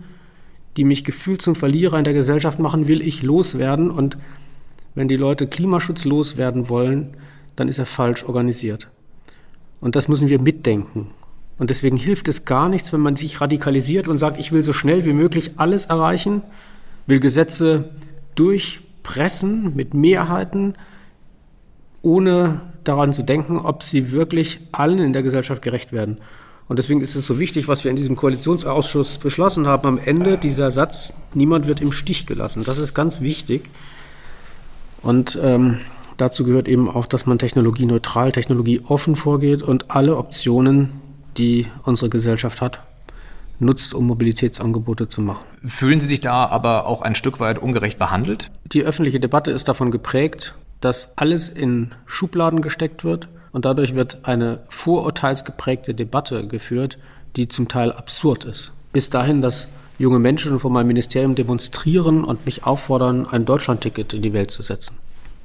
die 0.76 0.84
mich 0.84 1.04
gefühlt 1.04 1.42
zum 1.42 1.56
Verlierer 1.56 1.98
in 1.98 2.04
der 2.04 2.14
Gesellschaft 2.14 2.58
machen, 2.60 2.86
will 2.86 3.02
ich 3.06 3.22
loswerden. 3.22 3.90
Und 3.90 4.16
wenn 4.94 5.08
die 5.08 5.16
Leute 5.16 5.46
Klimaschutz 5.46 6.04
loswerden 6.04 6.68
wollen, 6.68 7.16
dann 7.56 7.68
ist 7.68 7.78
er 7.78 7.86
falsch 7.86 8.24
organisiert. 8.24 8.88
Und 9.80 9.96
das 9.96 10.08
müssen 10.08 10.28
wir 10.28 10.40
mitdenken. 10.40 11.10
Und 11.58 11.70
deswegen 11.70 11.96
hilft 11.96 12.28
es 12.28 12.44
gar 12.44 12.68
nichts, 12.68 12.92
wenn 12.92 13.00
man 13.00 13.16
sich 13.16 13.40
radikalisiert 13.40 14.08
und 14.08 14.18
sagt, 14.18 14.40
ich 14.40 14.50
will 14.50 14.62
so 14.62 14.72
schnell 14.72 15.04
wie 15.04 15.12
möglich 15.12 15.52
alles 15.56 15.86
erreichen, 15.86 16.42
will 17.06 17.20
Gesetze 17.20 17.90
durchpressen 18.34 19.74
mit 19.76 19.94
Mehrheiten, 19.94 20.74
ohne 22.02 22.60
daran 22.82 23.12
zu 23.12 23.22
denken, 23.22 23.56
ob 23.58 23.82
sie 23.82 24.12
wirklich 24.12 24.60
allen 24.72 24.98
in 24.98 25.12
der 25.12 25.22
Gesellschaft 25.22 25.62
gerecht 25.62 25.92
werden. 25.92 26.18
Und 26.66 26.78
deswegen 26.78 27.00
ist 27.00 27.14
es 27.14 27.26
so 27.26 27.38
wichtig, 27.38 27.68
was 27.68 27.84
wir 27.84 27.90
in 27.90 27.96
diesem 27.96 28.16
Koalitionsausschuss 28.16 29.18
beschlossen 29.18 29.66
haben. 29.66 29.86
Am 29.86 29.98
Ende 29.98 30.38
dieser 30.38 30.70
Satz, 30.70 31.12
niemand 31.34 31.66
wird 31.66 31.80
im 31.80 31.92
Stich 31.92 32.26
gelassen. 32.26 32.64
Das 32.64 32.78
ist 32.78 32.94
ganz 32.94 33.20
wichtig. 33.20 33.68
Und 35.04 35.38
ähm, 35.40 35.78
dazu 36.16 36.44
gehört 36.44 36.66
eben 36.66 36.88
auch, 36.88 37.06
dass 37.06 37.26
man 37.26 37.38
technologieneutral, 37.38 38.32
technologieoffen 38.32 39.16
vorgeht 39.16 39.62
und 39.62 39.90
alle 39.90 40.16
Optionen, 40.16 40.92
die 41.36 41.66
unsere 41.84 42.08
Gesellschaft 42.08 42.60
hat, 42.60 42.80
nutzt, 43.58 43.94
um 43.94 44.06
Mobilitätsangebote 44.06 45.06
zu 45.06 45.20
machen. 45.20 45.44
Fühlen 45.64 46.00
Sie 46.00 46.06
sich 46.06 46.20
da 46.20 46.46
aber 46.46 46.86
auch 46.86 47.02
ein 47.02 47.14
Stück 47.14 47.38
weit 47.38 47.58
ungerecht 47.58 47.98
behandelt? 47.98 48.50
Die 48.64 48.82
öffentliche 48.82 49.20
Debatte 49.20 49.50
ist 49.50 49.68
davon 49.68 49.90
geprägt, 49.90 50.54
dass 50.80 51.16
alles 51.16 51.48
in 51.48 51.92
Schubladen 52.06 52.62
gesteckt 52.62 53.04
wird 53.04 53.28
und 53.52 53.64
dadurch 53.64 53.94
wird 53.94 54.18
eine 54.24 54.62
vorurteilsgeprägte 54.68 55.94
Debatte 55.94 56.46
geführt, 56.46 56.98
die 57.36 57.48
zum 57.48 57.68
Teil 57.68 57.92
absurd 57.92 58.44
ist. 58.44 58.72
Bis 58.92 59.10
dahin, 59.10 59.42
dass 59.42 59.68
junge 59.98 60.18
Menschen 60.18 60.58
vor 60.58 60.70
meinem 60.70 60.88
Ministerium 60.88 61.34
demonstrieren 61.34 62.24
und 62.24 62.46
mich 62.46 62.64
auffordern, 62.64 63.26
ein 63.26 63.44
Deutschlandticket 63.44 64.12
in 64.12 64.22
die 64.22 64.32
Welt 64.32 64.50
zu 64.50 64.62
setzen, 64.62 64.96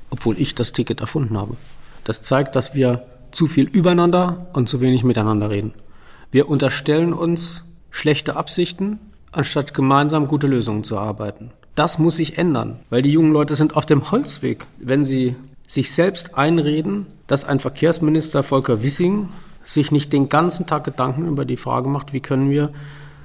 obwohl 0.10 0.40
ich 0.40 0.56
das 0.56 0.72
Ticket 0.74 1.02
erfunden 1.02 1.38
habe. 1.38 1.56
Das 2.04 2.22
zeigt, 2.22 2.56
dass 2.56 2.74
wir 2.74 3.04
zu 3.32 3.48
viel 3.48 3.66
übereinander 3.66 4.48
und 4.54 4.68
zu 4.68 4.82
wenig 4.82 5.04
miteinander 5.04 5.50
reden. 5.50 5.74
Wir 6.32 6.50
unterstellen 6.50 7.14
uns 7.14 7.64
schlechte 7.92 8.36
Absichten, 8.36 9.00
anstatt 9.32 9.74
gemeinsam 9.74 10.28
gute 10.28 10.48
Lösungen 10.48 10.84
zu 10.84 10.96
erarbeiten. 10.96 11.52
das 11.76 11.98
muss 11.98 12.18
sich 12.18 12.38
ändern, 12.38 12.80
weil 12.90 13.02
die 13.02 13.12
jungen 13.12 13.34
Leute 13.34 13.56
sind 13.56 13.78
auf 13.78 13.86
dem 13.86 14.12
Holzweg, 14.12 14.68
wenn 14.80 15.06
sie 15.06 15.36
sich 15.66 15.94
selbst 15.94 16.38
einreden, 16.38 17.06
dass 17.28 17.46
ein 17.46 17.62
Verkehrsminister 17.62 18.44
Volker 18.44 18.84
Wissing 18.84 19.30
sich 19.64 19.92
nicht 19.92 20.12
den 20.12 20.28
ganzen 20.28 20.66
Tag 20.66 20.84
Gedanken 20.84 21.28
über 21.28 21.46
die 21.46 21.56
Frage 21.56 21.88
macht, 21.88 22.12
wie 22.12 22.20
können 22.20 22.50
wir 22.50 22.74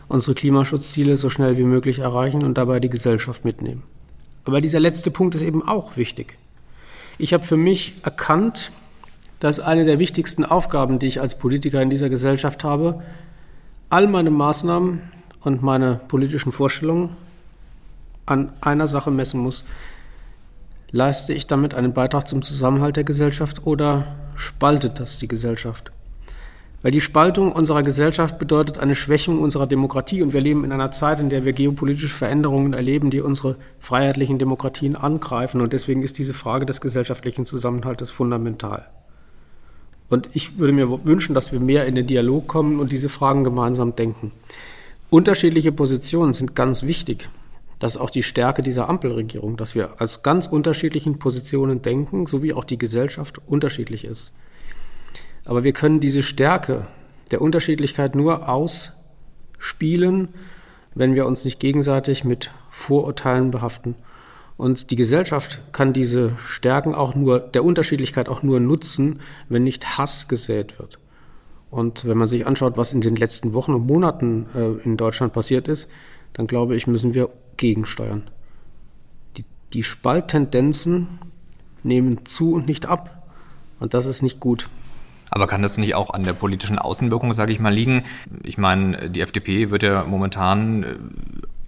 unsere 0.09 0.35
Klimaschutzziele 0.35 1.17
so 1.17 1.31
schnell 1.31 1.57
wie 1.57 1.65
möglich 1.65 2.01
erreichen 2.01 2.43
und 2.43 2.59
dabei 2.59 2.81
die 2.81 2.89
Gesellschaft 2.89 3.45
mitnehmen. 3.45 3.83
Aber 4.45 4.61
dieser 4.61 4.81
letzte 4.81 5.11
Punkt 5.11 5.35
ist 5.35 5.43
eben 5.43 5.67
auch 5.67 5.97
wichtig. 5.97 6.37
Ich 7.19 7.33
habe 7.33 7.45
für 7.45 7.57
mich 7.57 7.95
erkannt, 8.03 8.71
dass 9.41 9.61
eine 9.61 9.85
der 9.85 9.99
wichtigsten 9.99 10.45
Aufgaben, 10.45 10.99
die 10.99 11.07
ich 11.07 11.21
als 11.21 11.39
Politiker 11.39 11.81
in 11.81 11.91
dieser 11.91 12.09
Gesellschaft 12.09 12.65
habe, 12.65 13.03
all 13.91 14.07
meine 14.07 14.31
Maßnahmen 14.31 15.01
und 15.43 15.63
meine 15.63 16.01
politischen 16.09 16.53
Vorstellungen 16.53 17.17
an 18.27 18.53
einer 18.61 18.89
Sache 18.89 19.11
messen 19.11 19.41
muss. 19.41 19.65
Leiste 20.91 21.35
ich 21.35 21.47
damit 21.47 21.75
einen 21.75 21.93
Beitrag 21.93 22.27
zum 22.27 22.43
Zusammenhalt 22.43 22.97
der 22.97 23.05
Gesellschaft 23.05 23.67
oder 23.67 24.17
spaltet 24.37 24.99
das 25.01 25.19
die 25.19 25.29
Gesellschaft? 25.29 25.93
Weil 26.85 26.93
die 26.93 27.01
Spaltung 27.01 27.53
unserer 27.53 27.83
Gesellschaft 27.83 28.39
bedeutet 28.39 28.77
eine 28.77 28.95
Schwächung 28.95 29.41
unserer 29.41 29.67
Demokratie 29.67 30.23
und 30.23 30.35
wir 30.35 30.43
leben 30.43 30.65
in 30.65 30.73
einer 30.73 30.91
Zeit, 30.91 31.19
in 31.19 31.31
der 31.31 31.47
wir 31.47 31.55
geopolitische 31.55 32.15
Veränderungen 32.15 32.75
erleben, 32.75 33.09
die 33.11 33.23
unsere 33.23 33.57
freiheitlichen 33.81 34.39
Demokratien 34.39 34.95
angreifen 34.95 35.63
und 35.63 35.73
deswegen 35.73 36.03
ist 36.03 36.19
diese 36.19 36.35
Frage 36.35 36.67
des 36.67 36.83
gesellschaftlichen 36.83 37.47
Zusammenhaltes 37.47 38.11
fundamental. 38.11 38.85
Und 40.11 40.29
ich 40.35 40.59
würde 40.59 40.75
mir 40.75 41.07
wünschen, 41.07 41.35
dass 41.35 41.53
wir 41.53 41.59
mehr 41.59 41.87
in 41.87 41.95
den 41.95 42.07
Dialog 42.07 42.49
kommen 42.49 42.79
und 42.79 42.93
diese 42.93 43.09
Fragen 43.09 43.45
gemeinsam 43.45 43.97
denken. 43.97 44.31
Unterschiedliche 45.09 45.73
Positionen 45.73 46.35
sind 46.35 46.55
ganz 46.55 46.83
wichtig. 46.83 47.31
Das 47.79 47.95
ist 47.95 48.01
auch 48.03 48.11
die 48.11 48.23
Stärke 48.23 48.63
dieser 48.63 48.91
Ampelregierung, 48.91 49.57
dass 49.57 49.75
wir 49.75 50.03
als 50.03 50.23
ganz 50.23 50.47
unterschiedlichen 50.47 51.19
Positionen 51.19 51.81
denken, 51.81 52.27
so 52.27 52.43
wie 52.43 52.53
auch 52.53 52.65
die 52.65 52.77
Gesellschaft 52.77 53.41
unterschiedlich 53.47 54.05
ist. 54.05 54.33
Aber 55.45 55.65
wir 55.65 55.73
können 55.73 56.01
diese 56.01 56.23
Stärke 56.23 56.87
der 57.31 57.41
Unterschiedlichkeit 57.41 58.15
nur 58.15 58.49
ausspielen, 58.49 60.29
wenn 60.95 61.15
wir 61.15 61.27
uns 61.27 61.45
nicht 61.45 61.61
gegenseitig 61.61 62.25
mit 62.25 62.51
Vorurteilen 62.71 63.51
behaften. 63.51 63.97
Und 64.57 64.91
die 64.91 64.97
Gesellschaft 64.97 65.61
kann 65.73 65.93
diese 65.93 66.37
Stärken 66.47 66.95
auch 66.95 67.15
nur, 67.15 67.41
der 67.41 67.65
Unterschiedlichkeit 67.65 68.29
auch 68.29 68.43
nur 68.43 68.61
nutzen, 68.61 69.21
wenn 69.49 69.65
nicht 69.65 69.99
Hass 69.99 70.29
gesät 70.29 70.79
wird. 70.79 70.99
Und 71.71 72.05
wenn 72.05 72.17
man 72.17 72.29
sich 72.29 72.47
anschaut, 72.47 72.77
was 72.77 72.93
in 72.93 73.01
den 73.01 73.17
letzten 73.17 73.53
Wochen 73.53 73.75
und 73.75 73.87
Monaten 73.87 74.47
äh, 74.55 74.85
in 74.85 74.97
Deutschland 74.97 75.33
passiert 75.33 75.67
ist, 75.67 75.91
dann 76.33 76.47
glaube 76.47 76.77
ich, 76.77 76.87
müssen 76.87 77.15
wir 77.15 77.31
gegensteuern. 77.57 78.31
Die, 79.37 79.45
die 79.73 79.83
Spalttendenzen 79.83 81.19
nehmen 81.83 82.27
zu 82.27 82.55
und 82.55 82.69
nicht 82.69 82.87
ab. 82.87 83.29
Und 83.81 83.93
das 83.93 84.07
ist 84.07 84.23
nicht 84.23 84.39
gut. 84.39 84.69
Aber 85.35 85.49
kann 85.49 85.63
das 85.63 85.79
nicht 85.79 85.97
auch 85.97 86.11
an 86.11 86.23
der 86.23 86.33
politischen 86.33 86.79
Außenwirkung, 86.79 87.33
sage 87.33 87.51
ich 87.51 87.59
mal, 87.59 87.75
liegen? 87.75 88.05
Ich 88.45 88.57
meine, 88.57 89.11
die 89.11 89.21
FDP 89.21 89.73
wird 89.73 89.83
ja 89.83 90.05
momentan 90.05 90.85
äh, 90.85 90.95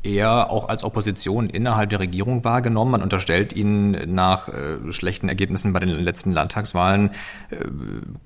eher 0.07 0.51
auch 0.51 0.69
als 0.69 0.85
Opposition 0.85 1.47
innerhalb 1.49 1.91
der 1.91 2.01
Regierung 2.01 2.45
wahrgenommen. 2.45 2.93
Man 2.93 3.03
unterstellt 3.03 3.53
ihnen 3.53 4.15
nach 4.15 4.49
äh, 4.49 4.93
schlechten 4.93 5.29
Ergebnissen 5.29 5.73
bei 5.73 5.81
den 5.81 5.89
letzten 5.89 6.33
Landtagswahlen 6.33 7.11
äh, 7.51 7.57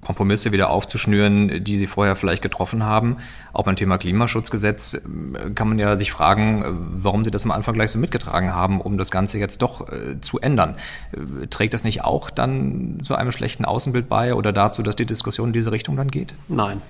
Kompromisse 0.05 0.53
wieder 0.53 0.71
aufzuschnüren, 0.71 1.65
die 1.65 1.79
sie 1.79 1.87
vorher 1.87 2.17
vielleicht 2.17 2.43
getroffen 2.43 2.85
haben. 2.85 3.17
Auch 3.53 3.65
beim 3.65 3.77
Thema 3.77 3.99
Klimaschutzgesetz 3.99 4.95
äh, 4.95 5.51
kann 5.55 5.69
man 5.69 5.79
ja 5.79 5.97
sich 5.97 6.13
fragen, 6.13 6.63
äh, 6.63 6.67
warum 6.71 7.25
sie 7.25 7.31
das 7.31 7.45
am 7.45 7.51
Anfang 7.51 7.75
gleich 7.75 7.91
so 7.91 7.99
mitgetragen 7.99 8.55
haben, 8.55 8.81
um 8.81 8.99
das 8.99 9.11
Ganze 9.11 9.39
jetzt 9.39 9.63
doch 9.63 9.89
äh, 9.89 10.21
zu 10.21 10.39
ändern. 10.39 10.77
Äh, 11.13 11.47
trägt 11.47 11.75
das 11.75 11.85
nicht 11.85 12.05
auch 12.05 12.31
dann 12.31 12.99
zu 13.03 13.15
einem 13.15 13.33
schlechten 13.33 13.65
Außenbild 13.65 14.09
bei 14.09 14.35
oder 14.35 14.53
dazu, 14.53 14.83
dass 14.83 14.97
die 14.97 15.07
Diskussion 15.07 15.49
in 15.49 15.53
diese 15.53 15.73
Richtung 15.73 15.97
dann 15.97 16.09
geht? 16.09 16.35
Nein 16.49 16.83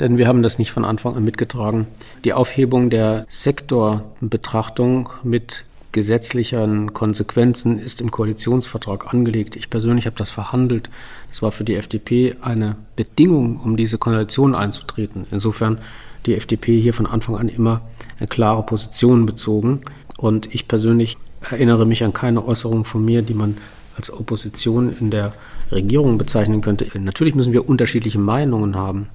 denn 0.00 0.18
wir 0.18 0.28
haben 0.28 0.42
das 0.42 0.58
nicht 0.58 0.72
von 0.72 0.84
Anfang 0.84 1.16
an 1.16 1.24
mitgetragen. 1.24 1.86
Die 2.24 2.32
Aufhebung 2.32 2.90
der 2.90 3.26
Sektorbetrachtung 3.28 5.10
mit 5.22 5.64
gesetzlichen 5.92 6.92
Konsequenzen 6.92 7.78
ist 7.78 8.00
im 8.00 8.10
Koalitionsvertrag 8.10 9.12
angelegt. 9.12 9.56
Ich 9.56 9.70
persönlich 9.70 10.06
habe 10.06 10.16
das 10.16 10.30
verhandelt. 10.30 10.90
Es 11.30 11.42
war 11.42 11.50
für 11.50 11.64
die 11.64 11.74
FDP 11.76 12.34
eine 12.42 12.76
Bedingung, 12.94 13.58
um 13.60 13.76
diese 13.76 13.98
Koalition 13.98 14.54
einzutreten. 14.54 15.26
Insofern 15.30 15.78
die 16.26 16.34
FDP 16.34 16.80
hier 16.80 16.92
von 16.92 17.06
Anfang 17.06 17.36
an 17.36 17.48
immer 17.48 17.80
eine 18.18 18.28
klare 18.28 18.62
Position 18.64 19.24
bezogen. 19.26 19.80
Und 20.18 20.54
ich 20.54 20.68
persönlich 20.68 21.16
erinnere 21.50 21.86
mich 21.86 22.04
an 22.04 22.12
keine 22.12 22.44
Äußerung 22.44 22.84
von 22.84 23.04
mir, 23.04 23.22
die 23.22 23.34
man 23.34 23.56
als 23.96 24.12
Opposition 24.12 24.94
in 25.00 25.10
der 25.10 25.32
Regierung 25.72 26.18
bezeichnen 26.18 26.60
könnte. 26.60 26.86
Natürlich 26.98 27.34
müssen 27.34 27.52
wir 27.52 27.68
unterschiedliche 27.68 28.18
Meinungen 28.18 28.76
haben. 28.76 29.08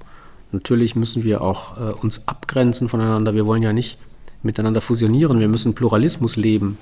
Natürlich 0.54 0.94
müssen 0.94 1.24
wir 1.24 1.40
auch 1.40 1.76
äh, 1.76 1.92
uns 1.92 2.28
abgrenzen 2.28 2.88
voneinander. 2.88 3.34
Wir 3.34 3.44
wollen 3.44 3.64
ja 3.64 3.72
nicht 3.72 3.98
miteinander 4.44 4.80
fusionieren. 4.80 5.40
Wir 5.40 5.48
müssen 5.48 5.74
Pluralismus 5.74 6.36
leben. 6.36 6.78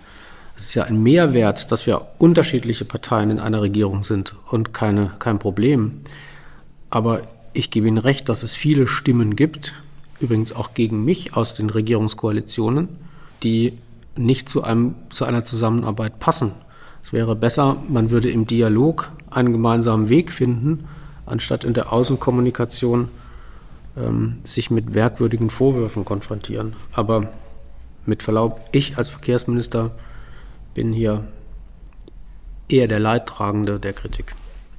Es 0.55 0.65
ist 0.65 0.75
ja 0.75 0.85
ein 0.85 1.03
Mehrwert, 1.03 1.73
dass 1.73 1.87
wir 1.87 2.09
unterschiedliche 2.19 2.85
Parteien 2.85 3.31
in 3.31 3.41
einer 3.41 3.63
Regierung 3.63 4.05
sind 4.05 4.35
und 4.51 4.75
keine, 4.75 5.13
kein 5.19 5.39
Problem. 5.39 6.03
Aber 6.91 7.23
ich 7.55 7.71
gebe 7.71 7.89
Ihnen 7.89 7.97
recht, 7.97 8.29
dass 8.29 8.43
es 8.43 8.55
viele 8.55 8.87
Stimmen 8.87 9.37
gibt, 9.37 9.73
übrigens 10.21 10.55
auch 10.55 10.75
gegen 10.75 11.03
mich 11.07 11.35
aus 11.35 11.55
den 11.55 11.71
Regierungskoalitionen, 11.71 12.91
die 13.43 13.73
nicht 14.17 14.51
zu, 14.51 14.63
einem, 14.65 14.97
zu 15.09 15.25
einer 15.25 15.45
Zusammenarbeit 15.45 16.19
passen. 16.19 16.53
Es 17.03 17.15
wäre 17.15 17.35
besser, 17.35 17.79
man 17.89 18.11
würde 18.11 18.31
im 18.31 18.47
Dialog 18.47 19.11
einen 19.31 19.53
gemeinsamen 19.53 20.11
Weg 20.11 20.31
finden, 20.31 20.85
anstatt 21.25 21.65
in 21.65 21.73
der 21.73 21.91
Außenkommunikation 21.91 23.09
ähm, 23.97 24.39
sich 24.45 24.71
mit 24.71 24.91
merkwürdigen 24.91 25.51
Vorwürfen 25.51 26.05
konfrontieren. 26.05 26.75
Aber 26.93 27.31
mit 28.07 28.23
Verlaub, 28.23 28.61
ich 28.73 28.99
als 28.99 29.11
Verkehrsminister 29.11 29.93
bin 30.75 30.93
hier 30.93 31.25
eher 32.69 32.89
der 32.89 33.01
Leidtragende 33.01 33.79
der 33.79 33.93
Kritik. 33.93 34.35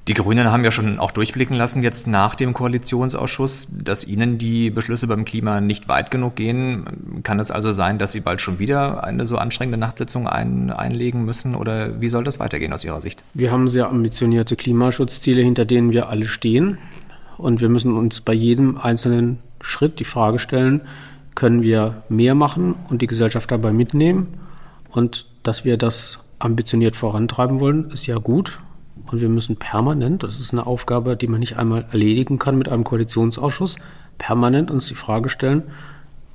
Die 0.10 0.16
Grünen 0.16 0.52
haben 0.52 0.66
ja 0.66 0.72
schon 0.72 1.00
auch 1.00 1.12
durchblicken 1.12 1.56
lassen, 1.56 1.82
jetzt 1.82 2.08
nach 2.08 2.36
dem 2.36 2.52
Koalitionsausschuss, 2.52 3.70
dass 3.72 4.06
ihnen 4.06 4.38
die 4.38 4.70
Beschlüsse 4.70 5.08
beim 5.08 5.24
Klima 5.24 5.62
nicht 5.62 5.88
weit 5.88 6.12
genug 6.12 6.36
gehen. 6.36 7.22
Kann 7.24 7.40
es 7.40 7.52
also 7.52 7.72
sein, 7.72 8.00
dass 8.00 8.12
sie 8.12 8.20
bald 8.20 8.42
schon 8.42 8.60
wieder 8.60 9.06
eine 9.06 9.26
so 9.26 9.38
anstrengende 9.38 9.78
Nachtsitzung 9.78 10.28
ein, 10.28 10.72
einlegen 10.72 11.24
müssen? 11.24 11.56
Oder 11.56 12.02
wie 12.02 12.10
soll 12.10 12.26
das 12.26 12.42
weitergehen 12.42 12.74
aus 12.74 12.84
Ihrer 12.84 13.02
Sicht? 13.02 13.24
Wir 13.34 13.50
haben 13.54 13.70
sehr 13.70 13.88
ambitionierte 13.88 14.58
Klimaschutzziele, 14.58 15.42
hinter 15.42 15.64
denen 15.64 15.94
wir 15.94 16.10
alle 16.10 16.26
stehen. 16.26 16.80
Und 17.38 17.62
wir 17.62 17.70
müssen 17.70 17.96
uns 17.96 18.22
bei 18.22 18.34
jedem 18.34 18.78
einzelnen 18.78 19.40
Schritt 19.62 20.00
die 20.00 20.06
Frage 20.06 20.40
stellen, 20.40 20.82
können 21.36 21.64
wir 21.64 22.04
mehr 22.10 22.36
machen 22.36 22.76
und 22.90 23.02
die 23.02 23.08
Gesellschaft 23.08 23.50
dabei 23.52 23.72
mitnehmen? 23.74 24.28
Und 24.92 25.26
dass 25.42 25.66
wir 25.66 25.78
das 25.78 26.20
ambitioniert 26.40 26.96
vorantreiben 26.96 27.60
wollen, 27.60 27.90
ist 27.92 28.06
ja 28.06 28.18
gut. 28.18 28.60
Und 29.12 29.22
wir 29.22 29.30
müssen 29.30 29.58
permanent, 29.58 30.24
das 30.24 30.40
ist 30.40 30.54
eine 30.54 30.66
Aufgabe, 30.66 31.16
die 31.16 31.28
man 31.28 31.40
nicht 31.40 31.58
einmal 31.58 31.86
erledigen 31.92 32.40
kann 32.40 32.58
mit 32.58 32.70
einem 32.70 32.84
Koalitionsausschuss, 32.84 33.78
permanent 34.18 34.72
uns 34.72 34.88
die 34.88 34.96
Frage 34.96 35.30
stellen, 35.30 35.64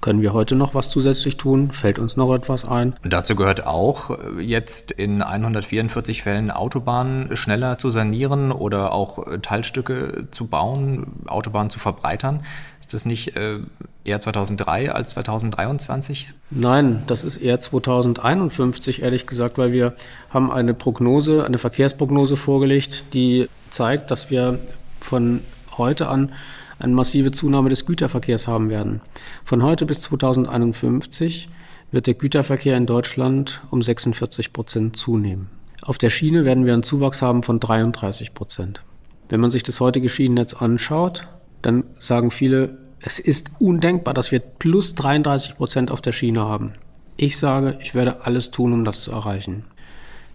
können 0.00 0.22
wir 0.22 0.32
heute 0.32 0.54
noch 0.54 0.74
was 0.74 0.90
zusätzlich 0.90 1.36
tun? 1.36 1.72
Fällt 1.72 1.98
uns 1.98 2.16
noch 2.16 2.32
etwas 2.32 2.64
ein? 2.64 2.94
Dazu 3.02 3.34
gehört 3.34 3.66
auch, 3.66 4.16
jetzt 4.38 4.92
in 4.92 5.22
144 5.22 6.22
Fällen 6.22 6.50
Autobahnen 6.50 7.36
schneller 7.36 7.78
zu 7.78 7.90
sanieren 7.90 8.52
oder 8.52 8.92
auch 8.92 9.26
äh, 9.26 9.38
Teilstücke 9.38 10.28
zu 10.30 10.46
bauen, 10.46 11.24
Autobahnen 11.26 11.70
zu 11.70 11.78
verbreitern. 11.78 12.40
Ist 12.78 12.94
das 12.94 13.04
nicht 13.04 13.36
äh, 13.36 13.58
eher 14.04 14.20
2003 14.20 14.92
als 14.92 15.10
2023? 15.10 16.32
Nein, 16.50 17.02
das 17.06 17.24
ist 17.24 17.36
eher 17.36 17.58
2051, 17.58 19.02
ehrlich 19.02 19.26
gesagt, 19.26 19.58
weil 19.58 19.72
wir 19.72 19.94
haben 20.30 20.52
eine 20.52 20.74
Prognose, 20.74 21.44
eine 21.44 21.58
Verkehrsprognose 21.58 22.36
vorgelegt, 22.36 23.14
die 23.14 23.48
zeigt, 23.70 24.10
dass 24.10 24.30
wir 24.30 24.58
von 25.00 25.40
heute 25.76 26.08
an 26.08 26.32
eine 26.78 26.94
massive 26.94 27.30
Zunahme 27.30 27.68
des 27.68 27.86
Güterverkehrs 27.86 28.48
haben 28.48 28.70
werden. 28.70 29.00
Von 29.44 29.62
heute 29.62 29.86
bis 29.86 30.00
2051 30.00 31.48
wird 31.90 32.06
der 32.06 32.14
Güterverkehr 32.14 32.76
in 32.76 32.86
Deutschland 32.86 33.62
um 33.70 33.82
46 33.82 34.52
Prozent 34.52 34.96
zunehmen. 34.96 35.48
Auf 35.82 35.98
der 35.98 36.10
Schiene 36.10 36.44
werden 36.44 36.66
wir 36.66 36.74
einen 36.74 36.82
Zuwachs 36.82 37.22
haben 37.22 37.42
von 37.42 37.60
33 37.60 38.34
Prozent. 38.34 38.82
Wenn 39.28 39.40
man 39.40 39.50
sich 39.50 39.62
das 39.62 39.80
heutige 39.80 40.08
Schienennetz 40.08 40.54
anschaut, 40.54 41.28
dann 41.62 41.84
sagen 41.98 42.30
viele, 42.30 42.78
es 43.00 43.18
ist 43.18 43.50
undenkbar, 43.58 44.14
dass 44.14 44.32
wir 44.32 44.40
plus 44.40 44.94
33 44.94 45.56
Prozent 45.56 45.90
auf 45.90 46.00
der 46.00 46.12
Schiene 46.12 46.40
haben. 46.40 46.72
Ich 47.16 47.38
sage, 47.38 47.78
ich 47.80 47.94
werde 47.94 48.24
alles 48.26 48.50
tun, 48.50 48.72
um 48.72 48.84
das 48.84 49.00
zu 49.02 49.12
erreichen. 49.12 49.64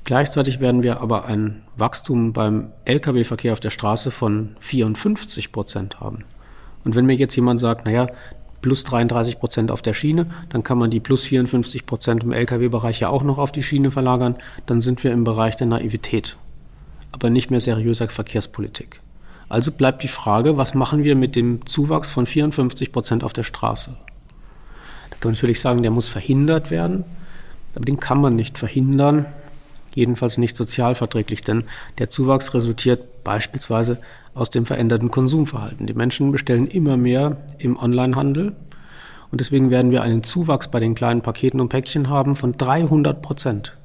Gleichzeitig 0.06 0.60
werden 0.60 0.84
wir 0.84 1.00
aber 1.02 1.26
ein 1.26 1.62
Wachstum 1.78 2.34
beim 2.34 2.72
Lkw-Verkehr 2.86 3.54
auf 3.54 3.62
der 3.62 3.70
Straße 3.70 4.12
von 4.12 4.58
54 4.60 5.52
Prozent 5.52 6.02
haben. 6.02 6.26
Und 6.84 6.96
wenn 6.96 7.06
mir 7.06 7.16
jetzt 7.16 7.36
jemand 7.36 7.60
sagt, 7.60 7.86
naja, 7.86 8.08
plus 8.62 8.84
33 8.86 9.40
Prozent 9.40 9.72
auf 9.72 9.84
der 9.84 9.94
Schiene, 9.94 10.26
dann 10.50 10.64
kann 10.64 10.78
man 10.78 10.90
die 10.90 11.00
plus 11.00 11.24
54 11.24 11.86
Prozent 11.86 12.24
im 12.24 12.32
Lkw-Bereich 12.32 13.02
ja 13.02 13.10
auch 13.10 13.24
noch 13.24 13.38
auf 13.38 13.52
die 13.52 13.62
Schiene 13.62 13.92
verlagern, 13.92 14.36
dann 14.66 14.82
sind 14.82 15.04
wir 15.04 15.12
im 15.12 15.24
Bereich 15.24 15.56
der 15.56 15.68
Naivität, 15.68 16.38
aber 17.12 17.30
nicht 17.30 17.52
mehr 17.52 17.60
seriöser 17.60 18.08
Verkehrspolitik. 18.08 19.02
Also 19.50 19.72
bleibt 19.72 20.02
die 20.02 20.08
Frage, 20.08 20.58
was 20.58 20.74
machen 20.74 21.04
wir 21.04 21.16
mit 21.16 21.36
dem 21.36 21.66
Zuwachs 21.68 22.10
von 22.10 22.26
54 22.26 22.92
Prozent 22.92 23.24
auf 23.24 23.34
der 23.34 23.44
Straße? 23.44 23.92
Da 25.10 25.18
kann 25.20 25.30
man 25.30 25.34
natürlich 25.34 25.62
sagen, 25.62 25.84
der 25.84 25.92
muss 25.92 26.08
verhindert 26.08 26.72
werden, 26.72 27.04
aber 27.76 27.86
den 27.86 28.00
kann 28.00 28.22
man 28.22 28.36
nicht 28.36 28.58
verhindern, 28.58 29.26
jedenfalls 29.96 30.38
nicht 30.38 30.56
sozialverträglich, 30.56 31.42
denn 31.42 31.64
der 31.98 32.10
Zuwachs 32.10 32.54
resultiert 32.54 33.24
beispielsweise 33.24 33.98
aus 34.34 34.50
dem 34.50 34.66
veränderten 34.66 35.12
Konsumverhalten. 35.12 35.88
Die 35.88 35.94
Menschen 35.94 36.32
bestellen 36.32 36.68
immer 36.68 36.98
mehr 36.98 37.38
im 37.58 37.78
Onlinehandel 37.78 38.56
und 39.32 39.42
deswegen 39.42 39.72
werden 39.72 39.92
wir 39.92 40.04
einen 40.04 40.24
Zuwachs 40.24 40.68
bei 40.68 40.80
den 40.80 40.94
kleinen 40.94 41.22
Paketen 41.22 41.60
und 41.60 41.70
Päckchen 41.70 42.10
haben 42.10 42.36
von 42.36 42.52
300 42.52 43.22
Prozent. 43.22 43.76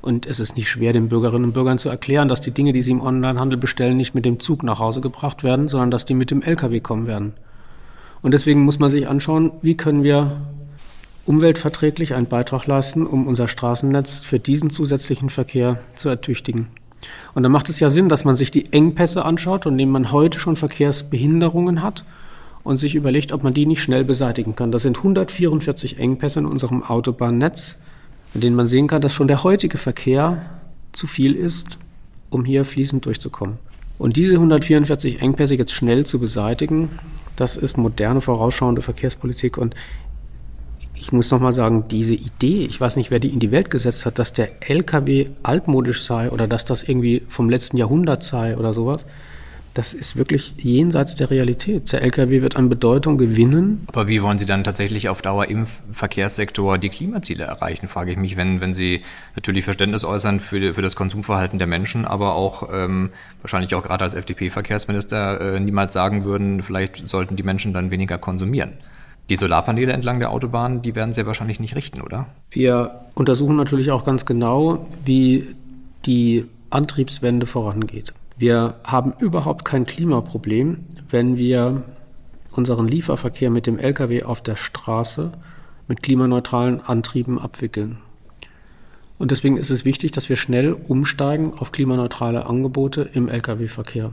Und 0.00 0.26
es 0.26 0.38
ist 0.38 0.56
nicht 0.56 0.68
schwer, 0.68 0.92
den 0.92 1.08
Bürgerinnen 1.08 1.46
und 1.46 1.52
Bürgern 1.54 1.78
zu 1.78 1.88
erklären, 1.88 2.28
dass 2.28 2.40
die 2.40 2.52
Dinge, 2.52 2.72
die 2.72 2.82
sie 2.82 2.92
im 2.92 3.00
Onlinehandel 3.00 3.58
bestellen, 3.58 3.96
nicht 3.96 4.14
mit 4.14 4.24
dem 4.24 4.38
Zug 4.38 4.62
nach 4.62 4.78
Hause 4.78 5.00
gebracht 5.00 5.42
werden, 5.42 5.66
sondern 5.66 5.90
dass 5.90 6.04
die 6.04 6.14
mit 6.14 6.30
dem 6.30 6.42
Lkw 6.42 6.78
kommen 6.78 7.08
werden. 7.08 7.34
Und 8.22 8.32
deswegen 8.32 8.62
muss 8.62 8.78
man 8.78 8.90
sich 8.90 9.08
anschauen, 9.08 9.50
wie 9.62 9.76
können 9.76 10.04
wir 10.04 10.42
umweltverträglich 11.26 12.14
einen 12.14 12.26
Beitrag 12.26 12.66
leisten, 12.66 13.06
um 13.06 13.26
unser 13.26 13.48
Straßennetz 13.48 14.20
für 14.20 14.38
diesen 14.38 14.70
zusätzlichen 14.70 15.28
Verkehr 15.28 15.80
zu 15.94 16.08
ertüchtigen. 16.08 16.68
Und 17.34 17.42
dann 17.42 17.52
macht 17.52 17.68
es 17.68 17.80
ja 17.80 17.90
Sinn, 17.90 18.08
dass 18.08 18.24
man 18.24 18.36
sich 18.36 18.50
die 18.50 18.72
Engpässe 18.72 19.24
anschaut, 19.24 19.66
und 19.66 19.72
indem 19.72 19.90
man 19.90 20.12
heute 20.12 20.40
schon 20.40 20.56
Verkehrsbehinderungen 20.56 21.82
hat 21.82 22.04
und 22.64 22.78
sich 22.78 22.94
überlegt, 22.94 23.32
ob 23.32 23.42
man 23.42 23.54
die 23.54 23.66
nicht 23.66 23.82
schnell 23.82 24.04
beseitigen 24.04 24.56
kann. 24.56 24.72
Das 24.72 24.82
sind 24.82 24.98
144 24.98 25.98
Engpässe 25.98 26.40
in 26.40 26.46
unserem 26.46 26.82
Autobahnnetz, 26.82 27.78
in 28.34 28.40
denen 28.40 28.56
man 28.56 28.66
sehen 28.66 28.86
kann, 28.86 29.02
dass 29.02 29.14
schon 29.14 29.28
der 29.28 29.44
heutige 29.44 29.78
Verkehr 29.78 30.42
zu 30.92 31.06
viel 31.06 31.34
ist, 31.34 31.78
um 32.30 32.44
hier 32.44 32.64
fließend 32.64 33.04
durchzukommen. 33.04 33.58
Und 33.98 34.16
diese 34.16 34.34
144 34.34 35.22
Engpässe 35.22 35.56
jetzt 35.56 35.72
schnell 35.72 36.04
zu 36.04 36.18
beseitigen, 36.18 36.90
das 37.36 37.56
ist 37.56 37.76
moderne, 37.76 38.20
vorausschauende 38.20 38.82
Verkehrspolitik. 38.82 39.58
Und 39.58 39.74
ich 40.98 41.12
muss 41.12 41.30
nochmal 41.30 41.52
sagen, 41.52 41.84
diese 41.88 42.14
Idee, 42.14 42.64
ich 42.64 42.80
weiß 42.80 42.96
nicht, 42.96 43.10
wer 43.10 43.20
die 43.20 43.28
in 43.28 43.38
die 43.38 43.52
Welt 43.52 43.70
gesetzt 43.70 44.06
hat, 44.06 44.18
dass 44.18 44.32
der 44.32 44.50
LKW 44.68 45.28
altmodisch 45.42 46.04
sei 46.04 46.30
oder 46.30 46.46
dass 46.46 46.64
das 46.64 46.82
irgendwie 46.82 47.22
vom 47.28 47.50
letzten 47.50 47.76
Jahrhundert 47.76 48.22
sei 48.22 48.56
oder 48.56 48.72
sowas, 48.72 49.06
das 49.76 49.92
ist 49.92 50.16
wirklich 50.16 50.54
jenseits 50.56 51.16
der 51.16 51.30
Realität. 51.30 51.92
Der 51.92 52.00
Lkw 52.02 52.40
wird 52.40 52.56
an 52.56 52.70
Bedeutung 52.70 53.18
gewinnen. 53.18 53.86
Aber 53.88 54.08
wie 54.08 54.22
wollen 54.22 54.38
Sie 54.38 54.46
dann 54.46 54.64
tatsächlich 54.64 55.10
auf 55.10 55.20
Dauer 55.20 55.48
im 55.48 55.66
Verkehrssektor 55.90 56.78
die 56.78 56.88
Klimaziele 56.88 57.44
erreichen, 57.44 57.86
frage 57.86 58.12
ich 58.12 58.16
mich, 58.16 58.38
wenn, 58.38 58.62
wenn 58.62 58.72
Sie 58.72 59.02
natürlich 59.34 59.64
Verständnis 59.64 60.02
äußern 60.02 60.40
für, 60.40 60.72
für 60.72 60.80
das 60.80 60.96
Konsumverhalten 60.96 61.58
der 61.58 61.66
Menschen, 61.66 62.06
aber 62.06 62.36
auch 62.36 62.70
ähm, 62.72 63.10
wahrscheinlich 63.42 63.74
auch 63.74 63.82
gerade 63.82 64.04
als 64.04 64.14
FDP-Verkehrsminister 64.14 65.56
äh, 65.56 65.60
niemals 65.60 65.92
sagen 65.92 66.24
würden, 66.24 66.62
vielleicht 66.62 67.06
sollten 67.06 67.36
die 67.36 67.42
Menschen 67.42 67.74
dann 67.74 67.90
weniger 67.90 68.16
konsumieren. 68.16 68.72
Die 69.28 69.36
Solarpaneele 69.36 69.92
entlang 69.92 70.20
der 70.20 70.30
Autobahn, 70.30 70.82
die 70.82 70.94
werden 70.94 71.12
sehr 71.12 71.26
wahrscheinlich 71.26 71.58
nicht 71.58 71.74
richten, 71.74 72.00
oder? 72.00 72.26
Wir 72.50 73.00
untersuchen 73.14 73.56
natürlich 73.56 73.90
auch 73.90 74.04
ganz 74.04 74.24
genau, 74.24 74.86
wie 75.04 75.48
die 76.04 76.46
Antriebswende 76.70 77.46
vorangeht. 77.46 78.12
Wir 78.38 78.74
haben 78.84 79.14
überhaupt 79.18 79.64
kein 79.64 79.86
Klimaproblem, 79.86 80.84
wenn 81.08 81.38
wir 81.38 81.82
unseren 82.52 82.86
Lieferverkehr 82.86 83.50
mit 83.50 83.66
dem 83.66 83.78
Lkw 83.78 84.22
auf 84.24 84.42
der 84.42 84.56
Straße 84.56 85.32
mit 85.88 86.02
klimaneutralen 86.02 86.80
Antrieben 86.80 87.38
abwickeln. 87.38 87.98
Und 89.18 89.30
deswegen 89.30 89.56
ist 89.56 89.70
es 89.70 89.84
wichtig, 89.84 90.12
dass 90.12 90.28
wir 90.28 90.36
schnell 90.36 90.72
umsteigen 90.72 91.54
auf 91.56 91.72
klimaneutrale 91.72 92.46
Angebote 92.46 93.08
im 93.14 93.28
Lkw-Verkehr. 93.28 94.12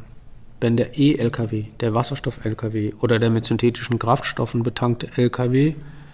Wenn 0.63 0.77
der 0.77 0.97
E-Lkw, 0.97 1.65
der 1.81 1.93
Wasserstoff-Lkw 1.93 2.93
oder 3.01 3.19
der 3.19 3.29
mit 3.29 3.43
synthetischen 3.43 3.99
Kraftstoffen 3.99 4.63
betankte 4.63 5.09
Lkw 5.17 5.73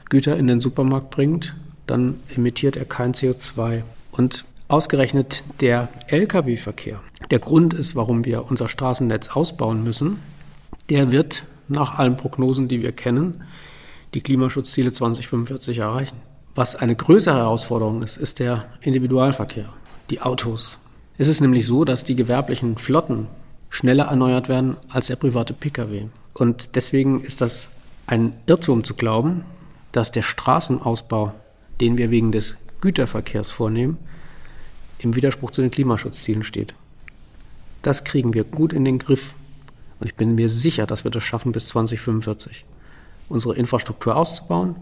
Güter 0.10 0.38
in 0.38 0.48
den 0.48 0.60
Supermarkt 0.60 1.12
bringt, 1.12 1.54
dann 1.86 2.16
emittiert 2.36 2.76
er 2.76 2.86
kein 2.86 3.14
CO2. 3.14 3.84
Und 4.12 4.46
ausgerechnet 4.68 5.44
der 5.62 5.88
Lkw-Verkehr, 6.08 7.00
der 7.30 7.38
Grund 7.38 7.76
ist, 7.76 7.96
warum 7.96 8.26
wir 8.26 8.50
unser 8.50 8.70
Straßennetz 8.70 9.30
ausbauen 9.30 9.84
müssen, 9.84 10.18
der 10.90 11.12
wird 11.12 11.44
nach 11.68 12.00
allen 12.00 12.18
Prognosen, 12.18 12.68
die 12.68 12.82
wir 12.82 12.92
kennen, 12.92 13.44
die 14.16 14.22
Klimaschutzziele 14.22 14.92
2045 14.92 15.78
erreichen. 15.78 16.18
Was 16.56 16.76
eine 16.76 16.96
größere 16.96 17.38
Herausforderung 17.38 18.02
ist, 18.02 18.18
ist 18.18 18.40
der 18.40 18.66
Individualverkehr, 18.82 19.70
die 20.10 20.22
Autos. 20.22 20.80
Es 21.20 21.28
ist 21.28 21.40
nämlich 21.40 21.68
so, 21.68 21.86
dass 21.86 22.04
die 22.04 22.16
gewerblichen 22.16 22.80
Flotten 22.80 23.28
schneller 23.69 24.05
erneuert 24.05 24.49
werden 24.49 24.77
als 24.89 25.08
der 25.08 25.15
private 25.15 25.53
Pkw. 25.53 26.08
Und 26.34 26.75
deswegen 26.75 27.21
ist 27.21 27.41
das 27.41 27.69
ein 28.08 28.34
Irrtum 28.47 28.84
zu 28.84 28.93
glauben, 28.93 29.43
dass 29.91 30.12
der 30.12 30.23
Straßenausbau, 30.23 31.34
den 31.79 31.97
wir 31.97 32.12
wegen 32.12 32.32
des 32.32 32.55
Güterverkehrs 32.82 33.51
vornehmen, 33.51 33.97
im 34.99 35.15
Widerspruch 35.15 35.51
zu 35.51 35.62
den 35.62 35.71
Klimaschutzzielen 35.71 36.43
steht. 36.43 36.73
Das 37.82 38.03
kriegen 38.03 38.34
wir 38.34 38.43
gut 38.43 38.73
in 38.73 38.86
den 38.86 38.99
Griff. 38.99 39.34
Und 39.99 40.08
ich 40.08 40.15
bin 40.15 40.36
mir 40.36 40.49
sicher, 40.49 40.86
dass 40.86 41.03
wir 41.03 41.12
das 41.12 41.23
schaffen 41.23 41.51
bis 41.51 41.67
2045. 41.67 42.65
Unsere 43.29 43.55
Infrastruktur 43.55 44.15
auszubauen, 44.15 44.75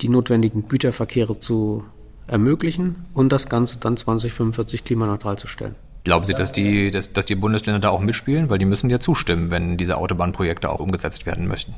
die 0.00 0.08
notwendigen 0.08 0.68
Güterverkehre 0.68 1.40
zu 1.40 1.84
ermöglichen 2.26 3.06
und 3.14 3.30
das 3.30 3.48
Ganze 3.48 3.78
dann 3.78 3.96
2045 3.96 4.84
klimaneutral 4.84 5.38
zu 5.38 5.46
stellen. 5.46 5.74
Glauben 6.08 6.24
Sie, 6.24 6.32
dass 6.32 6.52
die, 6.52 6.90
dass, 6.90 7.12
dass 7.12 7.26
die 7.26 7.34
Bundesländer 7.34 7.80
da 7.80 7.90
auch 7.90 8.00
mitspielen? 8.00 8.48
Weil 8.48 8.56
die 8.56 8.64
müssen 8.64 8.88
ja 8.88 8.98
zustimmen, 8.98 9.50
wenn 9.50 9.76
diese 9.76 9.98
Autobahnprojekte 9.98 10.70
auch 10.70 10.80
umgesetzt 10.80 11.26
werden 11.26 11.46
müssen. 11.46 11.74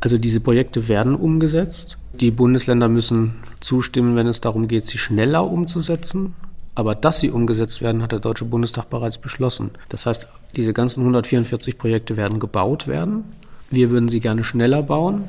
Also 0.00 0.18
diese 0.18 0.40
Projekte 0.40 0.86
werden 0.86 1.14
umgesetzt. 1.14 1.96
Die 2.12 2.30
Bundesländer 2.30 2.90
müssen 2.90 3.36
zustimmen, 3.60 4.16
wenn 4.16 4.26
es 4.26 4.42
darum 4.42 4.68
geht, 4.68 4.84
sie 4.84 4.98
schneller 4.98 5.50
umzusetzen. 5.50 6.34
Aber 6.74 6.94
dass 6.94 7.20
sie 7.20 7.30
umgesetzt 7.30 7.80
werden, 7.80 8.02
hat 8.02 8.12
der 8.12 8.18
Deutsche 8.18 8.44
Bundestag 8.44 8.90
bereits 8.90 9.16
beschlossen. 9.16 9.70
Das 9.88 10.04
heißt, 10.04 10.26
diese 10.56 10.74
ganzen 10.74 11.00
144 11.00 11.78
Projekte 11.78 12.18
werden 12.18 12.38
gebaut 12.38 12.86
werden. 12.86 13.24
Wir 13.70 13.88
würden 13.90 14.10
sie 14.10 14.20
gerne 14.20 14.44
schneller 14.44 14.82
bauen. 14.82 15.24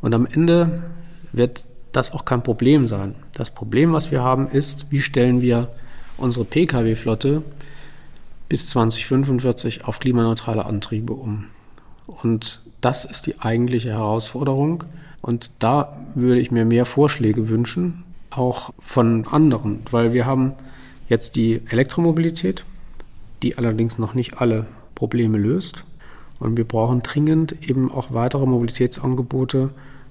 Und 0.00 0.14
am 0.14 0.26
Ende 0.26 0.84
wird 1.32 1.64
das 1.90 2.12
auch 2.12 2.24
kein 2.24 2.44
Problem 2.44 2.84
sein. 2.84 3.16
Das 3.32 3.50
Problem, 3.50 3.92
was 3.92 4.12
wir 4.12 4.22
haben, 4.22 4.46
ist, 4.46 4.92
wie 4.92 5.02
stellen 5.02 5.42
wir 5.42 5.70
unsere 6.18 6.44
Pkw-Flotte 6.44 7.42
bis 8.48 8.68
2045 8.68 9.84
auf 9.84 9.98
klimaneutrale 10.00 10.64
Antriebe 10.64 11.12
um. 11.12 11.46
Und 12.06 12.62
das 12.80 13.04
ist 13.04 13.26
die 13.26 13.40
eigentliche 13.40 13.90
Herausforderung. 13.90 14.84
Und 15.22 15.50
da 15.58 15.96
würde 16.14 16.40
ich 16.40 16.50
mir 16.50 16.64
mehr 16.64 16.86
Vorschläge 16.86 17.48
wünschen, 17.48 18.04
auch 18.30 18.72
von 18.78 19.26
anderen, 19.26 19.80
weil 19.90 20.12
wir 20.12 20.26
haben 20.26 20.52
jetzt 21.08 21.36
die 21.36 21.62
Elektromobilität, 21.68 22.64
die 23.42 23.58
allerdings 23.58 23.98
noch 23.98 24.14
nicht 24.14 24.40
alle 24.40 24.66
Probleme 24.94 25.38
löst. 25.38 25.84
Und 26.38 26.56
wir 26.56 26.64
brauchen 26.64 27.02
dringend 27.02 27.68
eben 27.68 27.90
auch 27.90 28.12
weitere 28.12 28.46
Mobilitätsangebote, 28.46 29.70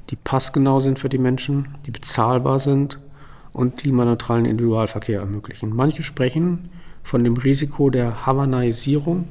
die 0.10 0.16
passgenau 0.16 0.80
sind 0.80 1.00
für 1.00 1.10
die 1.10 1.18
Menschen, 1.18 1.70
die 1.86 1.92
bezahlbar 1.92 2.60
sind 2.60 3.00
und 3.54 3.78
klimaneutralen 3.78 4.46
Individualverkehr 4.46 5.20
ermöglichen. 5.20 5.76
Manche 5.76 6.04
sprechen 6.04 6.70
von 7.06 7.24
dem 7.24 7.38
Risiko 7.38 7.90
der 7.90 8.26
Hawanaisierung 8.26 9.28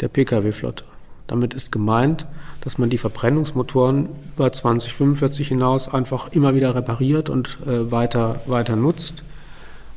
der 0.00 0.08
Pkw-Flotte. 0.08 0.84
Damit 1.26 1.52
ist 1.52 1.70
gemeint, 1.70 2.26
dass 2.62 2.78
man 2.78 2.88
die 2.88 2.96
Verbrennungsmotoren 2.96 4.08
über 4.34 4.50
2045 4.50 5.48
hinaus 5.48 5.92
einfach 5.92 6.32
immer 6.32 6.54
wieder 6.54 6.74
repariert 6.74 7.28
und 7.28 7.58
äh, 7.66 7.92
weiter, 7.92 8.40
weiter 8.46 8.74
nutzt, 8.74 9.22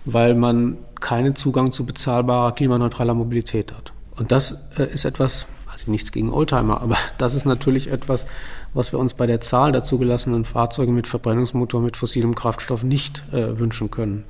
weil 0.03 0.35
man 0.35 0.77
keinen 0.99 1.35
Zugang 1.35 1.71
zu 1.71 1.85
bezahlbarer 1.85 2.51
klimaneutraler 2.51 3.13
Mobilität 3.13 3.71
hat. 3.71 3.93
Und 4.17 4.33
das 4.33 4.57
äh, 4.77 4.83
ist 4.83 5.05
etwas, 5.05 5.47
also 5.71 5.89
nichts 5.89 6.11
gegen 6.11 6.31
Oldtimer, 6.31 6.81
aber 6.81 6.97
das 7.17 7.35
ist 7.35 7.45
natürlich 7.45 7.89
etwas, 7.89 8.25
was 8.73 8.91
wir 8.91 8.99
uns 8.99 9.13
bei 9.13 9.27
der 9.27 9.39
Zahl 9.39 9.71
der 9.71 9.83
zugelassenen 9.83 10.43
Fahrzeuge 10.43 10.91
mit 10.91 11.07
Verbrennungsmotor 11.07 11.81
mit 11.81 11.95
fossilem 11.95 12.35
Kraftstoff 12.35 12.83
nicht 12.83 13.23
äh, 13.31 13.57
wünschen 13.57 13.89
können. 13.91 14.25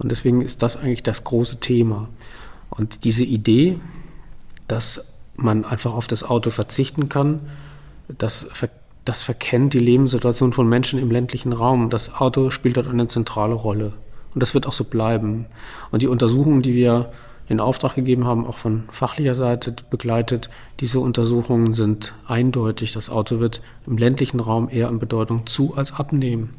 Und 0.00 0.10
deswegen 0.10 0.42
ist 0.42 0.62
das 0.62 0.76
eigentlich 0.76 1.02
das 1.02 1.24
große 1.24 1.60
Thema. 1.60 2.08
Und 2.70 3.04
diese 3.04 3.24
Idee, 3.24 3.78
dass 4.66 5.04
man 5.36 5.64
einfach 5.64 5.94
auf 5.94 6.06
das 6.06 6.24
Auto 6.24 6.50
verzichten 6.50 7.08
kann, 7.08 7.40
das, 8.08 8.48
das 9.04 9.22
verkennt 9.22 9.74
die 9.74 9.78
Lebenssituation 9.78 10.52
von 10.52 10.68
Menschen 10.68 10.98
im 10.98 11.10
ländlichen 11.10 11.52
Raum. 11.52 11.90
Das 11.90 12.14
Auto 12.14 12.50
spielt 12.50 12.76
dort 12.76 12.88
eine 12.88 13.06
zentrale 13.06 13.54
Rolle. 13.54 13.92
Und 14.34 14.42
das 14.42 14.54
wird 14.54 14.66
auch 14.66 14.72
so 14.72 14.84
bleiben. 14.84 15.46
Und 15.90 16.02
die 16.02 16.08
Untersuchungen, 16.08 16.62
die 16.62 16.74
wir 16.74 17.12
in 17.50 17.58
Auftrag 17.60 17.96
gegeben 17.96 18.26
haben, 18.26 18.46
auch 18.46 18.58
von 18.58 18.84
fachlicher 18.92 19.34
Seite 19.34 19.74
begleitet. 19.90 20.48
Diese 20.78 21.00
Untersuchungen 21.00 21.74
sind 21.74 22.14
eindeutig. 22.28 22.92
Das 22.92 23.10
Auto 23.10 23.40
wird 23.40 23.60
im 23.88 23.98
ländlichen 23.98 24.38
Raum 24.38 24.68
eher 24.70 24.86
an 24.86 25.00
Bedeutung 25.00 25.46
zu 25.46 25.74
als 25.76 25.92
abnehmen. 25.92 26.50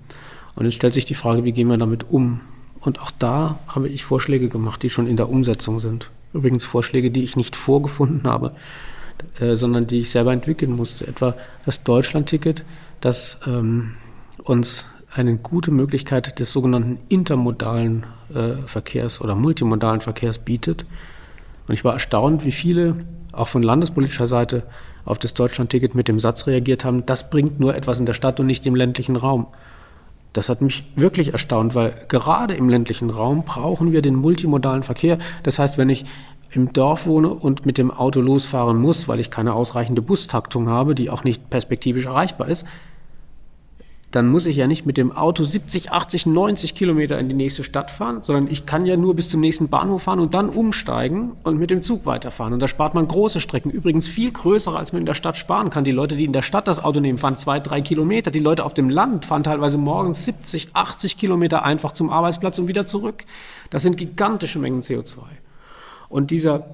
Und 0.54 0.66
jetzt 0.66 0.76
stellt 0.76 0.94
sich 0.94 1.06
die 1.06 1.16
Frage, 1.16 1.46
wie 1.46 1.54
gehen 1.54 1.70
wir 1.70 1.78
damit 1.78 2.10
um? 2.12 2.42
Und 2.82 3.00
auch 3.00 3.12
da 3.12 3.60
habe 3.68 3.88
ich 3.88 4.04
Vorschläge 4.04 4.50
gemacht, 4.50 4.84
die 4.84 4.90
schon 4.90 5.08
in 5.08 5.18
der 5.18 5.30
Umsetzung 5.30 5.80
sind. 5.80 6.10
Übrigens 6.34 6.66
Vorschläge, 6.66 7.12
die 7.12 7.24
ich 7.24 7.36
nicht 7.36 7.56
vorgefunden 7.56 8.24
habe, 8.24 8.54
äh, 9.40 9.56
sondern 9.56 9.88
die 9.88 10.02
ich 10.02 10.10
selber 10.10 10.34
entwickeln 10.34 10.76
musste. 10.76 11.08
Etwa 11.08 11.36
das 11.66 11.84
Deutschland-Ticket, 11.84 12.66
das 13.00 13.40
ähm, 13.46 13.96
uns 14.44 14.86
eine 15.14 15.36
gute 15.36 15.72
Möglichkeit 15.72 16.40
des 16.40 16.52
sogenannten 16.52 17.00
intermodalen 17.10 18.06
äh, 18.34 18.54
Verkehrs 18.66 19.22
oder 19.22 19.36
multimodalen 19.36 20.02
Verkehrs 20.02 20.40
bietet. 20.40 20.86
Und 21.68 21.74
ich 21.74 21.84
war 21.84 21.94
erstaunt, 21.94 22.46
wie 22.46 22.52
viele 22.52 23.06
auch 23.32 23.48
von 23.48 23.62
landespolitischer 23.62 24.28
Seite 24.28 24.64
auf 25.06 25.20
das 25.20 25.34
Deutschland-Ticket 25.34 25.96
mit 25.96 26.08
dem 26.08 26.20
Satz 26.20 26.48
reagiert 26.48 26.86
haben, 26.86 27.06
das 27.06 27.30
bringt 27.30 27.60
nur 27.60 27.76
etwas 27.76 28.00
in 28.00 28.06
der 28.06 28.14
Stadt 28.14 28.40
und 28.40 28.46
nicht 28.46 28.66
im 28.66 28.76
ländlichen 28.76 29.16
Raum. 29.16 29.48
Das 30.34 30.48
hat 30.48 30.62
mich 30.62 30.86
wirklich 30.96 31.34
erstaunt, 31.34 31.76
weil 31.76 31.94
gerade 32.08 32.54
im 32.54 32.70
ländlichen 32.70 33.10
Raum 33.10 33.44
brauchen 33.44 33.92
wir 33.92 34.02
den 34.02 34.16
multimodalen 34.16 34.84
Verkehr. 34.84 35.18
Das 35.44 35.60
heißt, 35.60 35.78
wenn 35.78 35.90
ich 35.90 36.06
im 36.52 36.74
Dorf 36.74 37.06
wohne 37.06 37.30
und 37.30 37.66
mit 37.66 37.78
dem 37.78 37.92
Auto 37.92 38.22
losfahren 38.22 38.78
muss, 38.78 39.08
weil 39.08 39.20
ich 39.20 39.32
keine 39.32 39.54
ausreichende 39.54 40.02
Bustaktung 40.02 40.68
habe, 40.68 40.96
die 40.96 41.10
auch 41.10 41.24
nicht 41.24 41.50
perspektivisch 41.50 42.06
erreichbar 42.06 42.48
ist, 42.48 42.66
dann 44.12 44.28
muss 44.28 44.46
ich 44.46 44.58
ja 44.58 44.68
nicht 44.68 44.86
mit 44.86 44.98
dem 44.98 45.14
Auto 45.14 45.44
70, 45.44 45.94
80, 45.94 46.26
90 46.26 46.76
Kilometer 46.76 47.18
in 47.18 47.30
die 47.30 47.36
nächste 47.36 47.64
Stadt 47.64 47.92
fahren, 47.92 48.22
sondern 48.22 48.48
ich 48.52 48.66
kann 48.66 48.86
ja 48.86 48.98
nur 48.98 49.16
bis 49.16 49.30
zum 49.30 49.40
nächsten 49.40 49.70
Bahnhof 49.70 50.04
fahren 50.04 50.20
und 50.20 50.34
dann 50.34 50.50
umsteigen 50.50 51.32
und 51.44 51.58
mit 51.58 51.70
dem 51.70 51.82
Zug 51.82 52.06
weiterfahren. 52.06 52.52
Und 52.52 52.60
da 52.60 52.68
spart 52.68 52.94
man 52.94 53.08
große 53.08 53.40
Strecken, 53.40 53.72
übrigens 53.72 54.10
viel 54.10 54.32
größere, 54.32 54.78
als 54.78 54.92
man 54.92 55.02
in 55.02 55.06
der 55.06 55.14
Stadt 55.14 55.38
sparen 55.38 55.70
kann. 55.70 55.86
Die 55.86 55.92
Leute, 55.92 56.18
die 56.18 56.26
in 56.26 56.34
der 56.34 56.42
Stadt 56.42 56.68
das 56.68 56.84
Auto 56.84 57.00
nehmen, 57.00 57.18
fahren 57.18 57.38
zwei, 57.38 57.62
drei 57.62 57.80
Kilometer. 57.80 58.32
Die 58.32 58.40
Leute 58.40 58.66
auf 58.66 58.74
dem 58.74 58.90
Land 58.90 59.26
fahren 59.26 59.44
teilweise 59.44 59.78
morgens 59.78 60.26
70, 60.26 60.70
80 60.74 61.18
Kilometer 61.18 61.64
einfach 61.64 61.94
zum 61.94 62.10
Arbeitsplatz 62.10 62.60
und 62.60 62.68
wieder 62.68 62.86
zurück. 62.86 63.24
Das 63.70 63.82
sind 63.82 63.96
gigantische 63.96 64.60
Mengen 64.60 64.82
CO2. 64.82 65.20
Und 66.10 66.32
dieser 66.32 66.66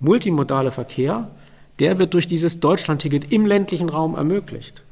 multimodale 0.00 0.70
Verkehr, 0.70 1.30
der 1.78 1.98
wird 1.98 2.14
durch 2.14 2.26
dieses 2.26 2.60
Deutschlandticket 2.60 3.34
im 3.34 3.44
ländlichen 3.44 3.90
Raum 3.90 4.14
ermöglicht. 4.14 4.85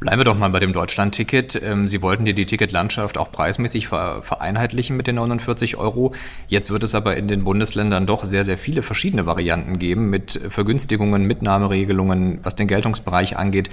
Bleiben 0.00 0.20
wir 0.20 0.24
doch 0.24 0.36
mal 0.36 0.50
bei 0.50 0.58
dem 0.58 0.72
Deutschland-Ticket. 0.72 1.62
Ähm, 1.62 1.88
Sie 1.88 2.02
wollten 2.02 2.24
dir 2.24 2.34
die 2.34 2.46
Ticketlandschaft 2.46 3.18
auch 3.18 3.30
preismäßig 3.30 3.88
vereinheitlichen 3.88 4.96
mit 4.96 5.06
den 5.06 5.16
49 5.16 5.76
Euro. 5.76 6.12
Jetzt 6.48 6.70
wird 6.70 6.82
es 6.82 6.94
aber 6.94 7.16
in 7.16 7.28
den 7.28 7.44
Bundesländern 7.44 8.06
doch 8.06 8.24
sehr, 8.24 8.44
sehr 8.44 8.58
viele 8.58 8.82
verschiedene 8.82 9.26
Varianten 9.26 9.78
geben 9.78 10.10
mit 10.10 10.40
Vergünstigungen, 10.48 11.24
Mitnahmeregelungen, 11.24 12.40
was 12.42 12.56
den 12.56 12.66
Geltungsbereich 12.66 13.36
angeht. 13.36 13.70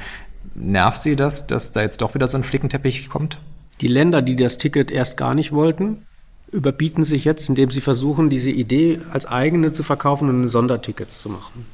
Nervt 0.55 1.01
Sie 1.01 1.15
das, 1.15 1.47
dass 1.47 1.71
da 1.71 1.81
jetzt 1.81 2.01
doch 2.01 2.13
wieder 2.13 2.27
so 2.27 2.37
ein 2.37 2.43
Flickenteppich 2.43 3.09
kommt? 3.09 3.39
Die 3.81 3.87
Länder, 3.87 4.21
die 4.21 4.35
das 4.35 4.57
Ticket 4.57 4.91
erst 4.91 5.17
gar 5.17 5.33
nicht 5.33 5.51
wollten, 5.51 6.05
überbieten 6.51 7.03
sich 7.03 7.25
jetzt, 7.25 7.49
indem 7.49 7.71
sie 7.71 7.81
versuchen, 7.81 8.29
diese 8.29 8.51
Idee 8.51 8.99
als 9.11 9.25
eigene 9.25 9.71
zu 9.71 9.83
verkaufen 9.83 10.29
und 10.29 10.47
Sondertickets 10.47 11.19
zu 11.19 11.29
machen. 11.29 11.65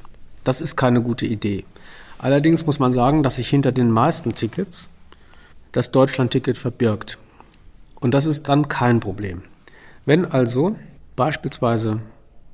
Das 0.44 0.62
ist 0.62 0.76
keine 0.76 1.02
gute 1.02 1.26
Idee. 1.26 1.66
Allerdings 2.20 2.66
muss 2.66 2.80
man 2.80 2.92
sagen, 2.92 3.22
dass 3.24 3.36
sich 3.36 3.50
hinter 3.50 3.72
den 3.72 3.92
meisten 3.92 4.34
Tickets 4.34 4.90
das 5.72 5.92
Deutschland-Ticket 5.92 6.58
verbirgt. 6.58 7.18
Und 8.00 8.14
das 8.14 8.26
ist 8.26 8.48
dann 8.50 8.68
kein 8.68 9.00
Problem. 9.00 9.44
Wenn 10.06 10.26
also 10.26 10.76
beispielsweise 11.16 12.00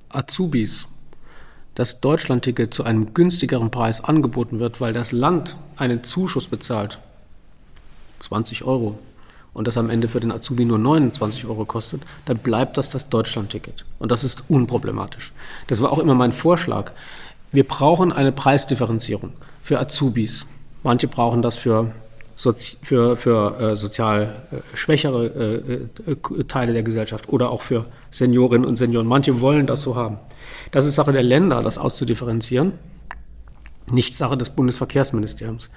Azubis 0.09 0.87
das 1.75 2.01
Deutschland-Ticket 2.01 2.73
zu 2.73 2.83
einem 2.83 3.13
günstigeren 3.13 3.71
Preis 3.71 4.03
angeboten 4.03 4.59
wird, 4.59 4.81
weil 4.81 4.93
das 4.93 5.11
Land 5.11 5.55
einen 5.75 6.03
Zuschuss 6.03 6.47
bezahlt, 6.47 6.99
20 8.19 8.63
Euro, 8.63 8.99
und 9.53 9.67
das 9.67 9.77
am 9.77 9.89
Ende 9.89 10.07
für 10.07 10.19
den 10.19 10.31
Azubi 10.31 10.65
nur 10.65 10.79
29 10.79 11.45
Euro 11.45 11.65
kostet, 11.65 12.01
dann 12.25 12.39
bleibt 12.39 12.77
das 12.77 12.89
das 12.89 13.09
Deutschland-Ticket. 13.09 13.85
Und 13.99 14.11
das 14.11 14.23
ist 14.23 14.43
unproblematisch. 14.49 15.31
Das 15.67 15.81
war 15.81 15.91
auch 15.91 15.99
immer 15.99 16.15
mein 16.15 16.31
Vorschlag. 16.31 16.91
Wir 17.51 17.63
brauchen 17.63 18.11
eine 18.11 18.31
Preisdifferenzierung 18.31 19.33
für 19.63 19.79
Azubis. 19.79 20.45
Manche 20.83 21.07
brauchen 21.07 21.41
das 21.41 21.55
für, 21.55 21.91
Sozi 22.35 22.77
für, 22.83 23.15
für 23.15 23.59
äh, 23.59 23.75
sozial 23.75 24.43
äh, 24.51 24.57
schwächere 24.75 25.25
äh, 26.05 26.11
äh, 26.11 26.43
Teile 26.43 26.73
der 26.73 26.83
Gesellschaft 26.83 27.29
oder 27.29 27.49
auch 27.49 27.61
für 27.61 27.85
Seniorinnen 28.11 28.67
und 28.67 28.75
Senioren. 28.75 29.07
Manche 29.07 29.39
wollen 29.39 29.65
das 29.65 29.81
so 29.81 29.95
haben. 29.95 30.17
Das 30.71 30.85
ist 30.85 30.95
Sache 30.95 31.13
der 31.13 31.23
Länder, 31.23 31.61
das 31.61 31.77
auszudifferenzieren, 31.77 32.73
nicht 33.91 34.17
Sache 34.17 34.37
des 34.37 34.49
Bundesverkehrsministeriums. 34.49 35.69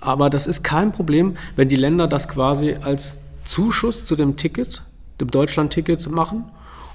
Aber 0.00 0.28
das 0.28 0.46
ist 0.46 0.62
kein 0.62 0.92
Problem, 0.92 1.36
wenn 1.56 1.68
die 1.68 1.76
Länder 1.76 2.06
das 2.06 2.28
quasi 2.28 2.74
als 2.74 3.18
Zuschuss 3.44 4.04
zu 4.04 4.16
dem 4.16 4.36
Ticket, 4.36 4.82
dem 5.20 5.30
Deutschland-Ticket 5.30 6.10
machen 6.10 6.44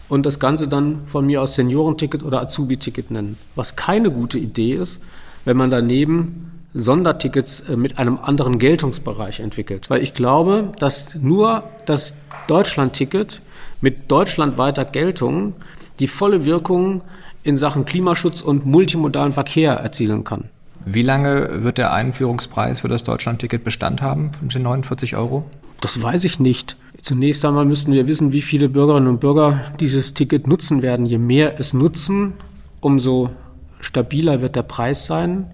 und 0.10 0.26
das 0.26 0.40
Ganze 0.40 0.68
dann 0.68 1.08
von 1.08 1.26
mir 1.26 1.42
aus 1.42 1.56
Seniorenticket 1.56 2.22
oder 2.24 2.42
Azubi-Ticket 2.42 3.10
nennen. 3.10 3.38
Was 3.56 3.76
keine 3.76 4.12
gute 4.12 4.38
Idee 4.38 4.74
ist, 4.74 5.02
wenn 5.50 5.58
man 5.58 5.72
daneben 5.72 6.52
Sondertickets 6.76 7.62
äh, 7.62 7.76
mit 7.76 7.98
einem 7.98 8.20
anderen 8.22 8.60
Geltungsbereich 8.60 9.40
entwickelt. 9.40 9.90
Weil 9.90 10.04
ich 10.04 10.14
glaube, 10.14 10.72
dass 10.78 11.16
nur 11.16 11.64
das 11.88 12.14
Deutschland-Ticket 12.46 13.42
mit 13.82 14.12
deutschlandweiter 14.12 14.86
Geltung 14.86 15.56
die 16.00 16.08
volle 16.08 16.46
Wirkung 16.46 17.02
in 17.42 17.58
Sachen 17.58 17.86
Klimaschutz 17.86 18.42
und 18.42 18.68
multimodalen 18.68 19.32
Verkehr 19.32 19.74
erzielen 19.74 20.24
kann. 20.24 20.50
Wie 20.86 21.02
lange 21.02 21.64
wird 21.64 21.80
der 21.80 21.94
Einführungspreis 21.94 22.82
für 22.82 22.88
das 22.88 23.04
Deutschland-Ticket 23.04 23.64
Bestand 23.64 24.04
haben, 24.04 24.30
den 24.44 24.62
49 24.62 25.16
Euro? 25.16 25.46
Das 25.82 26.00
weiß 26.00 26.26
ich 26.26 26.40
nicht. 26.40 26.78
Zunächst 27.02 27.44
einmal 27.44 27.66
müssten 27.66 27.92
wir 27.92 28.06
wissen, 28.06 28.34
wie 28.34 28.44
viele 28.44 28.70
Bürgerinnen 28.70 29.08
und 29.08 29.20
Bürger 29.20 29.62
dieses 29.80 30.14
Ticket 30.14 30.46
nutzen 30.46 30.84
werden. 30.84 31.08
Je 31.08 31.18
mehr 31.18 31.60
es 31.60 31.74
nutzen, 31.74 32.34
umso 32.82 33.32
stabiler 33.80 34.42
wird 34.42 34.56
der 34.56 34.64
Preis 34.64 35.06
sein. 35.06 35.54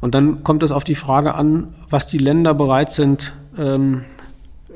Und 0.00 0.14
dann 0.14 0.42
kommt 0.42 0.62
es 0.62 0.72
auf 0.72 0.84
die 0.84 0.94
Frage 0.94 1.34
an, 1.34 1.74
was 1.90 2.06
die 2.06 2.18
Länder 2.18 2.54
bereit 2.54 2.90
sind 2.90 3.32
ähm, 3.58 4.04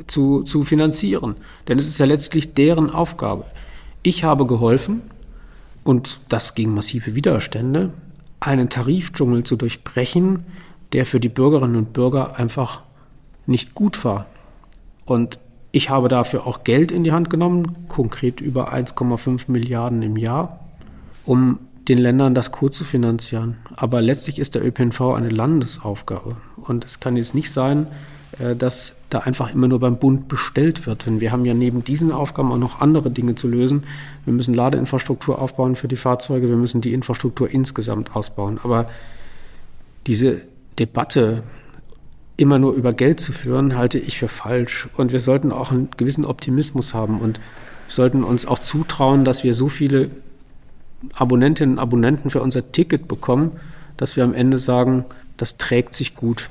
zu, 0.06 0.42
zu 0.42 0.64
finanzieren. 0.64 1.36
Denn 1.68 1.78
es 1.78 1.88
ist 1.88 1.98
ja 1.98 2.06
letztlich 2.06 2.54
deren 2.54 2.90
Aufgabe. 2.90 3.44
Ich 4.02 4.24
habe 4.24 4.46
geholfen, 4.46 5.02
und 5.84 6.20
das 6.28 6.54
gegen 6.54 6.74
massive 6.74 7.14
Widerstände, 7.14 7.90
einen 8.40 8.68
Tarifdschungel 8.68 9.44
zu 9.44 9.56
durchbrechen, 9.56 10.44
der 10.92 11.06
für 11.06 11.20
die 11.20 11.28
Bürgerinnen 11.28 11.76
und 11.76 11.92
Bürger 11.92 12.38
einfach 12.38 12.82
nicht 13.46 13.74
gut 13.74 14.04
war. 14.04 14.26
Und 15.04 15.38
ich 15.72 15.90
habe 15.90 16.08
dafür 16.08 16.46
auch 16.46 16.64
Geld 16.64 16.90
in 16.90 17.04
die 17.04 17.12
Hand 17.12 17.30
genommen, 17.30 17.86
konkret 17.88 18.40
über 18.40 18.72
1,5 18.72 19.50
Milliarden 19.50 20.02
im 20.02 20.16
Jahr, 20.16 20.60
um 21.24 21.58
den 21.88 21.98
Ländern 21.98 22.34
das 22.34 22.50
Co. 22.50 22.68
zu 22.68 22.84
finanzieren. 22.84 23.56
Aber 23.76 24.00
letztlich 24.00 24.38
ist 24.38 24.54
der 24.54 24.64
ÖPNV 24.64 25.00
eine 25.14 25.28
Landesaufgabe. 25.28 26.36
Und 26.56 26.84
es 26.84 27.00
kann 27.00 27.16
jetzt 27.16 27.34
nicht 27.34 27.52
sein, 27.52 27.86
äh, 28.38 28.56
dass 28.56 28.96
da 29.10 29.20
einfach 29.20 29.52
immer 29.52 29.68
nur 29.68 29.80
beim 29.80 29.98
Bund 29.98 30.28
bestellt 30.28 30.86
wird. 30.86 31.06
Denn 31.06 31.20
wir 31.20 31.30
haben 31.30 31.44
ja 31.44 31.54
neben 31.54 31.84
diesen 31.84 32.10
Aufgaben 32.10 32.52
auch 32.52 32.58
noch 32.58 32.80
andere 32.80 33.10
Dinge 33.10 33.34
zu 33.34 33.48
lösen. 33.48 33.84
Wir 34.24 34.32
müssen 34.32 34.54
Ladeinfrastruktur 34.54 35.40
aufbauen 35.40 35.76
für 35.76 35.88
die 35.88 35.96
Fahrzeuge, 35.96 36.48
wir 36.48 36.56
müssen 36.56 36.80
die 36.80 36.92
Infrastruktur 36.92 37.50
insgesamt 37.50 38.16
ausbauen. 38.16 38.58
Aber 38.62 38.88
diese 40.06 40.42
Debatte 40.78 41.42
immer 42.36 42.58
nur 42.58 42.72
über 42.72 42.92
Geld 42.92 43.20
zu 43.20 43.32
führen, 43.32 43.76
halte 43.76 43.98
ich 43.98 44.18
für 44.18 44.28
falsch. 44.28 44.88
Und 44.96 45.12
wir 45.12 45.20
sollten 45.20 45.52
auch 45.52 45.70
einen 45.70 45.90
gewissen 45.96 46.24
Optimismus 46.24 46.94
haben 46.94 47.20
und 47.20 47.38
sollten 47.88 48.24
uns 48.24 48.46
auch 48.46 48.58
zutrauen, 48.58 49.24
dass 49.24 49.44
wir 49.44 49.54
so 49.54 49.68
viele 49.68 50.10
Abonnentinnen 51.14 51.76
und 51.76 51.80
Abonnenten 51.80 52.30
für 52.30 52.40
unser 52.40 52.72
Ticket 52.72 53.08
bekommen, 53.08 53.52
dass 53.96 54.16
wir 54.16 54.24
am 54.24 54.34
Ende 54.34 54.58
sagen, 54.58 55.04
das 55.36 55.56
trägt 55.56 55.94
sich 55.94 56.14
gut. 56.14 56.48